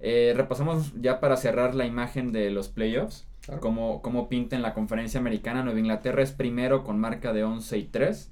[0.00, 3.26] Eh, repasamos ya para cerrar la imagen de los playoffs.
[3.42, 3.60] Claro.
[3.60, 5.62] Cómo, cómo pinta en la conferencia americana.
[5.62, 8.30] Nueva Inglaterra es primero con marca de 11 y 3.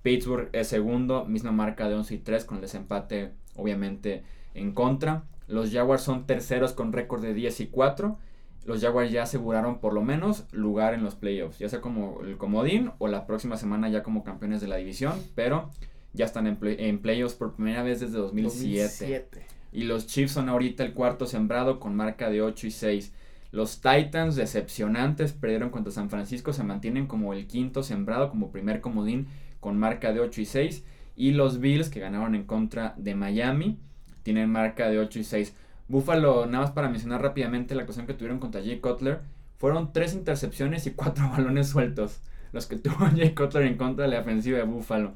[0.00, 4.22] Pittsburgh es segundo, misma marca de 11 y 3 con el desempate obviamente
[4.54, 5.24] en contra.
[5.52, 8.18] Los Jaguars son terceros con récord de 10 y 4.
[8.64, 12.36] Los Jaguars ya aseguraron por lo menos lugar en los playoffs, ya sea como el
[12.36, 15.68] comodín o la próxima semana ya como campeones de la división, pero
[16.12, 18.82] ya están en, play- en playoffs por primera vez desde 2007.
[18.82, 19.46] 2007.
[19.72, 23.12] Y los Chiefs son ahorita el cuarto sembrado con marca de 8 y 6.
[23.50, 28.80] Los Titans, decepcionantes, perdieron contra San Francisco, se mantienen como el quinto sembrado, como primer
[28.80, 29.26] comodín,
[29.60, 30.84] con marca de 8 y 6.
[31.16, 33.78] Y los Bills, que ganaron en contra de Miami,
[34.22, 35.54] tienen marca de 8 y 6.
[35.88, 39.20] Buffalo, nada más para mencionar rápidamente la actuación que tuvieron contra Jay Cutler,
[39.58, 42.20] fueron tres intercepciones y cuatro balones sueltos.
[42.52, 45.12] Los que tuvo Jay Cutler en contra de la ofensiva de Buffalo.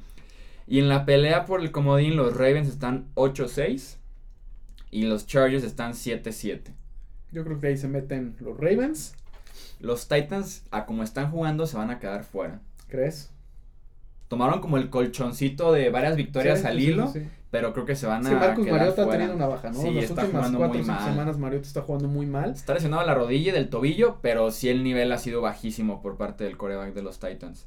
[0.67, 3.97] Y en la pelea por el comodín, los Ravens están 8-6
[4.91, 6.73] y los Chargers están 7-7.
[7.33, 9.15] Yo creo que ahí se meten los Ravens,
[9.79, 12.61] Los Titans, a como están jugando, se van a quedar fuera.
[12.89, 13.31] ¿crees?
[14.29, 17.29] Tomaron como el colchoncito de varias victorias Sí, al sí, hilo, sí.
[17.51, 19.81] Pero creo que se van a Sí, Marcus Mariota ha tenido una baja, ¿no?
[19.81, 21.05] Sí, Las está últimas jugando cuatro muy mal.
[21.11, 22.51] semanas Mariota está jugando muy mal.
[22.51, 26.03] Está lesionado a la rodilla y del tobillo, pero sí el nivel ha sido bajísimo
[26.03, 27.65] por parte del coreback de los Titans.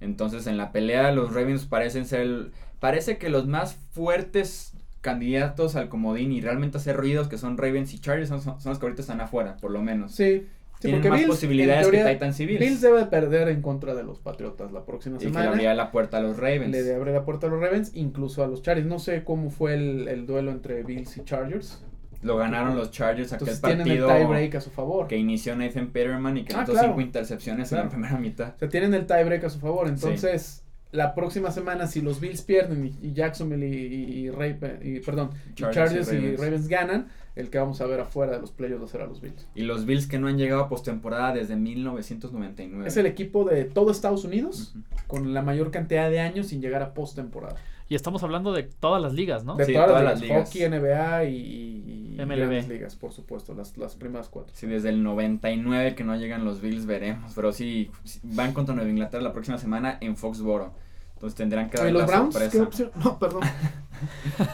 [0.00, 5.76] Entonces en la pelea los Ravens parecen ser el- parece que los más fuertes candidatos
[5.76, 8.84] al comodín y realmente hacer ruidos que son Ravens y Chargers son, son los que
[8.86, 10.12] ahorita están afuera, por lo menos.
[10.12, 10.46] Sí.
[10.80, 12.60] Sí, Tienen más Bills, posibilidades en teoría, que Titans y Bills.
[12.60, 15.50] Bills debe perder en contra de los Patriotas la próxima y que le semana.
[15.50, 16.70] abría la puerta a los Ravens.
[16.70, 18.86] Le abre la puerta a los Ravens, incluso a los Chargers.
[18.86, 21.84] No sé cómo fue el, el duelo entre Bills y Chargers.
[22.22, 25.06] Lo ganaron los Chargers aquel Entonces tienen el partido tiebreak a su favor.
[25.06, 26.88] que inició Nathan Peterman y que Ah, anotó claro.
[26.88, 27.84] cinco intercepciones en Claro.
[27.84, 28.54] la primera mitad.
[28.56, 29.86] O sea, tienen el tiebreak a su favor.
[29.88, 34.80] Entonces, la próxima semana, si los Bills pierden y, y Jacksonville y, y, y Raven-
[34.82, 36.40] y- perdón, y Chargers Chargers, y y, Ravens.
[36.40, 36.68] Ravens.
[36.68, 39.20] ganan, el que vamos a ver afuera de los playoffs va a ser a los
[39.20, 39.46] Bills.
[39.54, 42.86] Y los Bills que no han llegado a postemporada desde 1999.
[42.88, 44.74] Es el equipo de todo Estados Unidos
[45.06, 47.56] con la mayor cantidad de años sin llegar a postemporada.
[47.88, 49.56] Y estamos hablando de todas las ligas, ¿no?
[49.56, 52.36] De Sí, todas, todas las las ligas, hockey, NBA y, MLB.
[52.36, 54.54] grandes ligas, por supuesto, las, las primeras cuatro.
[54.54, 57.32] Sí, desde el 99 que no llegan los Bills, veremos.
[57.34, 60.72] Pero sí, sí, van contra Nueva Inglaterra la próxima semana en Foxboro.
[61.20, 62.32] Entonces tendrán que dar ¿Y los la Browns?
[62.32, 62.50] sorpresa.
[62.56, 62.90] ¿Qué opción?
[63.04, 63.42] No, perdón.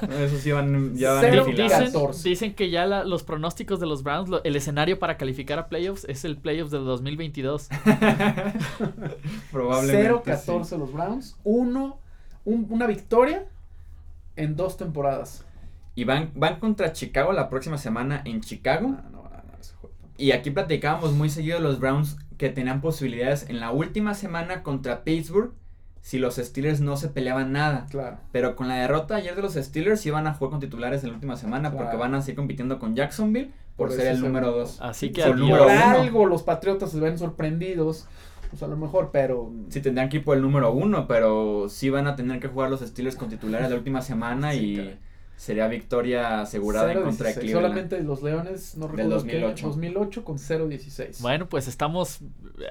[0.09, 4.03] No, Eso sí van, ya van dicen- Dicen, que ya la- los pronósticos de los
[4.03, 7.69] Browns, lo- el escenario para calificar a playoffs es el playoffs del 2022.
[9.53, 10.11] Probablemente.
[10.13, 11.37] 0-14 los Browns.
[11.45, 12.01] Uno,
[12.45, 13.45] un- una victoria
[14.37, 15.45] en dos temporadas.
[15.95, 18.89] Y van, van contra Chicago la próxima semana en Chicago.
[18.89, 19.95] No, no, no, no, ese juego.
[20.19, 25.05] Y aquí platicábamos muy seguido los Browns que tenían posibilidades en la última semana contra
[25.05, 25.53] Pittsburgh
[26.07, 27.87] si los Steelers no se peleaban nada.
[27.91, 28.19] Claro.
[28.31, 31.15] Pero con la derrota ayer de los Steelers iban a jugar con titulares en la
[31.17, 34.67] última semana porque van a seguir compitiendo con Jacksonville por, Por ser el número segundo.
[34.69, 34.83] 2.
[34.83, 35.73] Así que Por número uno.
[35.75, 38.07] algo los Patriotas se ven sorprendidos.
[38.51, 39.51] Pues a lo mejor, pero.
[39.69, 42.71] Sí tendrán que ir por el número 1, pero sí van a tener que jugar
[42.71, 44.99] los Steelers con titulares la última semana Sí, y.
[45.37, 47.05] sería victoria asegurada en 0-16.
[47.05, 47.63] contra de Cleveland.
[47.63, 49.55] Solamente los Leones, no Del recuerdo 2008.
[49.55, 51.21] qué, 2008 con 0-16.
[51.21, 52.21] Bueno, pues estamos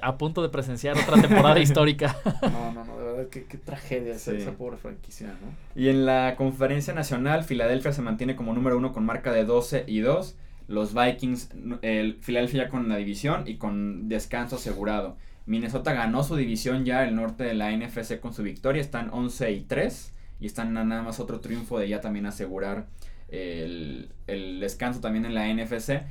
[0.02, 2.16] a punto de presenciar otra temporada histórica.
[2.42, 4.38] No, no, no, de verdad, qué, qué tragedia esa, Sí.
[4.38, 5.80] esa pobre franquicia, ¿no?
[5.80, 9.84] Y en la conferencia nacional, Filadelfia se mantiene como número uno con marca de 12
[9.86, 10.36] y 2.
[10.68, 11.50] Los Vikings,
[11.82, 15.16] el Filadelfia ya con la división y con descanso asegurado.
[15.46, 18.82] Minnesota ganó su división ya, el norte de la NFC con su victoria.
[18.82, 22.86] Están 11 y 3 y están nada más otro triunfo de ya también asegurar
[23.28, 26.02] el, el descanso también en la NFC.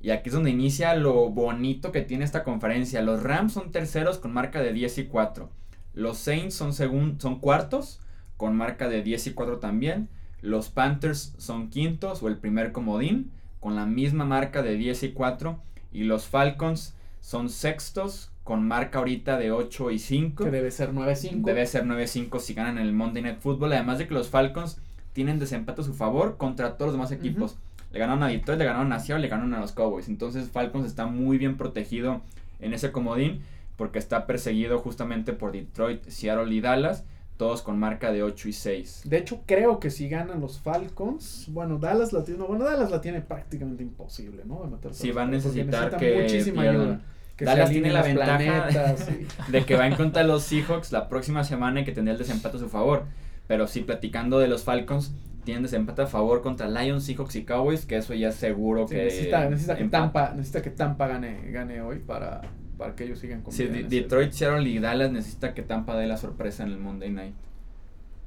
[0.00, 3.02] Y aquí es donde inicia lo bonito que tiene esta conferencia.
[3.02, 5.48] Los Rams son terceros con marca de 10 y 4.
[5.94, 8.00] Los Saints son, segun- son cuartos
[8.36, 10.08] con marca de 10 y 4 también.
[10.40, 13.30] Los Panthers son quintos o el primer comodín
[13.60, 15.60] con la misma marca de 10 y 4.
[15.92, 20.44] Y los Falcons son sextos con marca ahorita de 8 y 5.
[20.44, 21.44] Que debe ser 9-5.
[21.44, 23.72] Debe ser 9-5 si ganan el Monday Night Football.
[23.72, 24.80] Además de que los Falcons
[25.12, 27.56] tienen desempate a su favor contra todos los demás equipos.
[27.92, 30.08] Le ganaron a Detroit, le ganaron a Seattle, le ganaron a los Cowboys.
[30.08, 32.22] Entonces Falcons está muy bien protegido
[32.60, 33.42] en ese comodín
[33.76, 37.04] porque está perseguido justamente por Detroit, Seattle y Dallas,
[37.36, 39.02] todos con marca de 8 y 6.
[39.06, 42.90] De hecho, creo que si ganan los Falcons, bueno, Dallas la tiene, no, bueno, Dallas
[42.90, 44.62] la tiene prácticamente imposible, ¿no?
[44.62, 47.00] De meterse Sí, va a necesitar necesita que muchísima ayuda.
[47.36, 49.08] Que Dallas tiene la ventaja planetas
[49.48, 52.18] de que va en contra de los Seahawks la próxima semana y que tendría el
[52.18, 53.04] desempate a su favor.
[53.46, 55.12] Pero sí, platicando de los Falcons,
[55.44, 58.94] tiene desempate a favor contra Lions, Seahawks y Cowboys, que eso ya es seguro Sí,
[58.94, 59.04] que...
[59.04, 59.84] necesita, necesita, que.
[59.84, 62.42] Tampa, necesita que Tampa gane, gane hoy para,
[62.78, 66.16] para que ellos sigan con Sí, Detroit, Seattle y Dallas necesita que Tampa dé la
[66.16, 67.34] sorpresa en el Monday Night.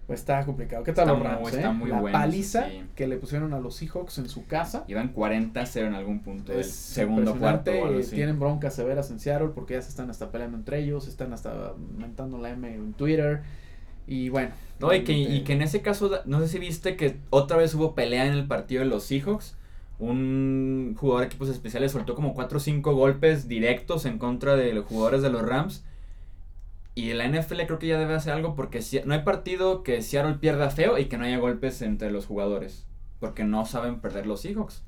[0.08, 0.84] Pues está complicado.
[0.84, 1.53] ¿Qué tal Está los muy- Rams?
[1.56, 1.74] está eh?
[1.74, 2.84] muy La paliza sí.
[2.95, 4.84] que le pusieron a los Seahawks en su casa.
[4.88, 8.16] Iban 40-0 en algún punto del segundo cuarto o algo así.
[8.16, 11.74] Tienen broncas severas en Seattle porque ya se están hasta peleando entre ellos, están hasta
[11.97, 13.41] mentando la M en Twitter.
[14.08, 14.51] Y bueno.
[14.80, 17.74] No, y que, y que en ese caso, no sé si viste que otra vez
[17.74, 19.58] hubo pelea en el partido de los Seahawks.
[19.97, 24.74] Un jugador de equipos especiales soltó como 4 o 5 golpes directos en contra de
[24.74, 25.84] los jugadores de los Rams.
[26.96, 30.02] Y la NFL creo que ya debe hacer algo porque si- no hay partido que
[30.02, 32.86] Seattle pierda feo y que no haya golpes entre los jugadores.
[33.20, 34.84] Porque no saben perder los Seahawks.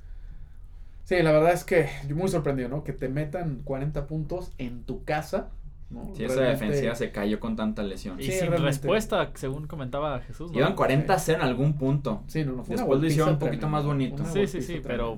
[1.03, 2.83] Sí, la verdad es que yo muy sorprendido, ¿no?
[2.83, 5.49] Que te metan 40 puntos en tu casa.
[5.89, 6.13] ¿no?
[6.15, 8.19] Si esa defensiva se cayó con tanta lesión.
[8.19, 8.65] Y Sí, sin realmente.
[8.65, 10.51] respuesta, según comentaba Jesús.
[10.51, 10.57] ¿no?
[10.57, 12.23] Iban 40-0 en algún punto.
[12.27, 14.25] Sí, no, no fue una Después lo hicieron un poquito tremenda, más bonito.
[14.25, 14.87] Sí, sí, sí, tremenda.
[14.87, 15.17] Pero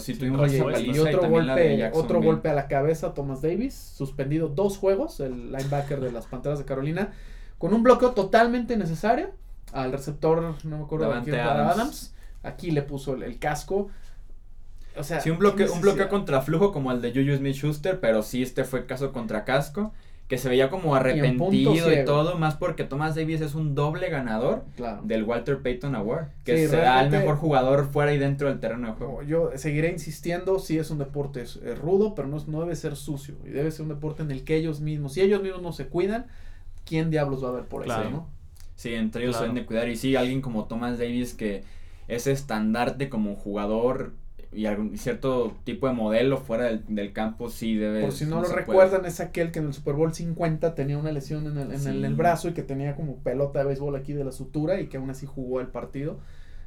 [0.00, 2.54] sí Sí, tuvimos oye, esa y paliza Y otro la de golpe, otro golpe a
[2.54, 7.12] la cabeza, Thomas Davis, suspendido dos juegos, el linebacker de las Panteras de Carolina,
[7.58, 9.30] con un bloqueo totalmente necesario
[9.72, 11.72] al receptor, no me acuerdo de quién, Adams.
[11.74, 12.14] Adams.
[12.42, 13.88] Aquí le puso el, el casco.
[14.96, 17.56] O sea, Sí, un ¿qué bloqueo, un bloqueo contra flujo como el de Juju Smith
[17.56, 19.92] Schuster, pero sí este fue caso contra casco,
[20.28, 22.04] que se veía como arrepentido y, ciego.
[22.04, 25.02] todo, más porque Thomas Davis es un doble ganador Claro.
[25.04, 28.58] del Walter Payton Award, que Sí, se da al mejor jugador fuera y dentro del
[28.58, 29.22] terreno de juego.
[29.22, 32.96] Yo seguiré insistiendo, sí es un deporte es- es rudo, pero no, no debe ser
[32.96, 33.36] sucio.
[33.44, 35.86] Y debe ser un deporte en el que ellos mismos, si ellos mismos no se
[35.86, 36.26] cuidan,
[36.84, 38.02] ¿quién diablos va a ver por Claro.
[38.02, 38.28] eso, no?
[38.74, 39.88] Sí, entre ellos se deben de cuidar.
[39.88, 41.62] Y sí, alguien como Thomas Davis que
[42.08, 44.12] es estandarte como jugador
[44.56, 48.36] y algún cierto tipo de modelo fuera del, del campo, sí debe Por si no,
[48.36, 48.54] lo puede.
[48.56, 51.86] recuerdan, es aquel que en el Super Bowl 50 tenía una lesión en el, en
[51.86, 52.14] el- Sí.
[52.14, 55.10] brazo y que tenía como pelota de béisbol aquí de la sutura y que aún
[55.10, 56.18] así jugó el partido.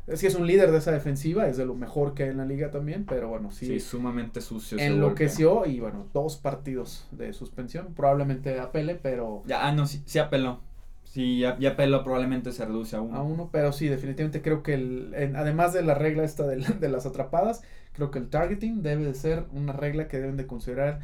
[0.08, 2.38] Es que es un líder de esa defensiva, es de lo mejor que hay en
[2.38, 4.80] la liga también, pero bueno, sí, Sí, sumamente sucio.
[4.80, 9.44] enloqueció y bueno, dos partidos de suspensión, probablemente apele, pero.
[9.46, 10.62] Ya, ah, no, sí, sí apeló.
[11.04, 13.18] Sí, ya, ya apeló, probablemente se reduce a uno.
[13.18, 16.58] a uno, pero sí, definitivamente creo que el, en- además de la regla esta de,
[16.80, 17.62] de las atrapadas,
[18.00, 21.02] creo que el targeting debe de ser una regla que deben de considerar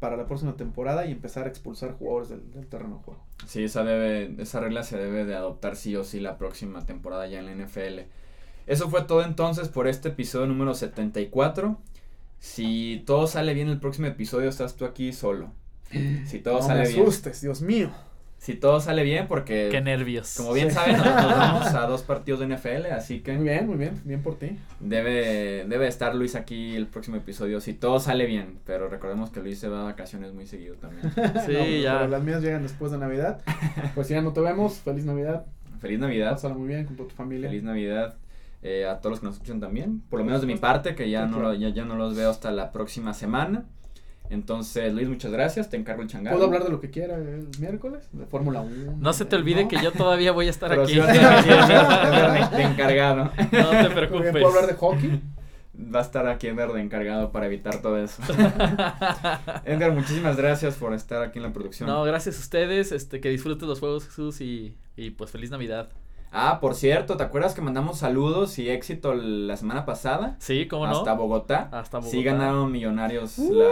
[0.00, 3.26] para la próxima temporada y empezar a expulsar jugadores del, del terreno de juego.
[3.46, 7.26] Sí, esa, debe, esa regla se debe de adoptar sí o sí la próxima temporada
[7.28, 8.00] ya en la NFL.
[8.66, 11.78] Eso fue todo entonces por este episodio número 74.
[12.40, 15.52] Si todo sale bien el próximo episodio, estás tú aquí solo.
[16.26, 17.02] Si todo no sale me bien.
[17.02, 17.90] asustes, Dios mío.
[18.38, 20.34] Si todo sale bien, porque Qué nervios.
[20.36, 20.76] como bien Sí.
[20.76, 24.00] saben, nos, nos vamos a dos partidos de NFL, así Muy que bien, muy bien,
[24.04, 24.56] bien por ti.
[24.80, 28.58] debe, debe estar Luis aquí el próximo episodio, si todo sale bien.
[28.64, 31.10] Pero recordemos que Luis se va de vacaciones muy seguido también.
[31.14, 31.98] Sí, No, pero- ya.
[31.98, 33.40] pero las mías llegan después de Navidad.
[33.94, 35.44] Pues si ya no te vemos, feliz Navidad.
[35.80, 36.30] Feliz Navidad.
[36.32, 37.48] Pásala muy bien con toda tu familia.
[37.48, 38.14] Feliz Navidad
[38.62, 40.00] eh, a todos los que nos escuchan también.
[40.10, 42.30] Por lo menos de mi parte, que ya no, lo- ya, ya no los veo
[42.30, 43.64] hasta la próxima semana.
[44.30, 45.70] Entonces, Luis, muchas gracias.
[45.70, 46.36] Te encargo el changarro.
[46.36, 48.08] ¿Puedo hablar de lo que quiera el miércoles?
[48.12, 48.96] De Fórmula 1.
[48.98, 50.94] No se te olvide que yo todavía voy a estar Pero aquí.
[52.56, 53.30] de, encargado.
[53.52, 54.32] No te preocupes.
[54.32, 55.22] ¿Puedo hablar de hockey?
[55.94, 58.20] Va a estar aquí Edgar de encargado para evitar todo eso.
[59.64, 61.88] Edgar, muchísimas gracias por estar aquí en la producción.
[61.88, 62.90] No, gracias a ustedes.
[62.90, 65.88] Este, que disfrutes los juegos, Jesús, y, y pues feliz Navidad.
[66.30, 70.36] Ah, por cierto, ¿te acuerdas que mandamos saludos y éxito la semana pasada?
[70.40, 70.98] Sí, ¿cómo no?
[70.98, 71.68] Hasta Bogotá.
[71.72, 72.32] Hasta Sí Bogotá.
[72.32, 73.64] ganaron millonarios la,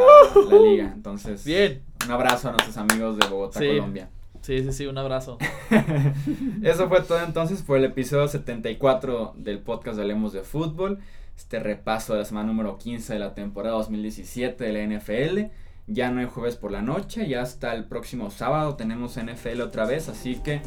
[0.50, 0.92] la liga.
[0.94, 1.82] Entonces, Bien.
[2.06, 3.68] un abrazo a nuestros amigos de Bogotá, Sí.
[3.68, 4.08] Colombia.
[4.40, 5.38] Sí, sí, sí, un abrazo.
[6.62, 10.98] Eso fue todo entonces por el episodio 74 del podcast de Hablemos de Fútbol.
[11.36, 15.50] Este repaso de la semana número 15 de la temporada 2017 de la NFL.
[15.86, 19.86] Ya no hay jueves por la noche, ya hasta el próximo sábado tenemos NFL otra
[19.86, 20.60] vez, así que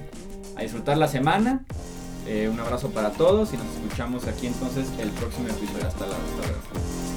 [0.56, 1.66] a disfrutar la semana.
[2.26, 5.88] Eh, un abrazo para todos y nos escuchamos aquí entonces el próximo episodio.
[5.88, 7.09] Hasta la hasta luego.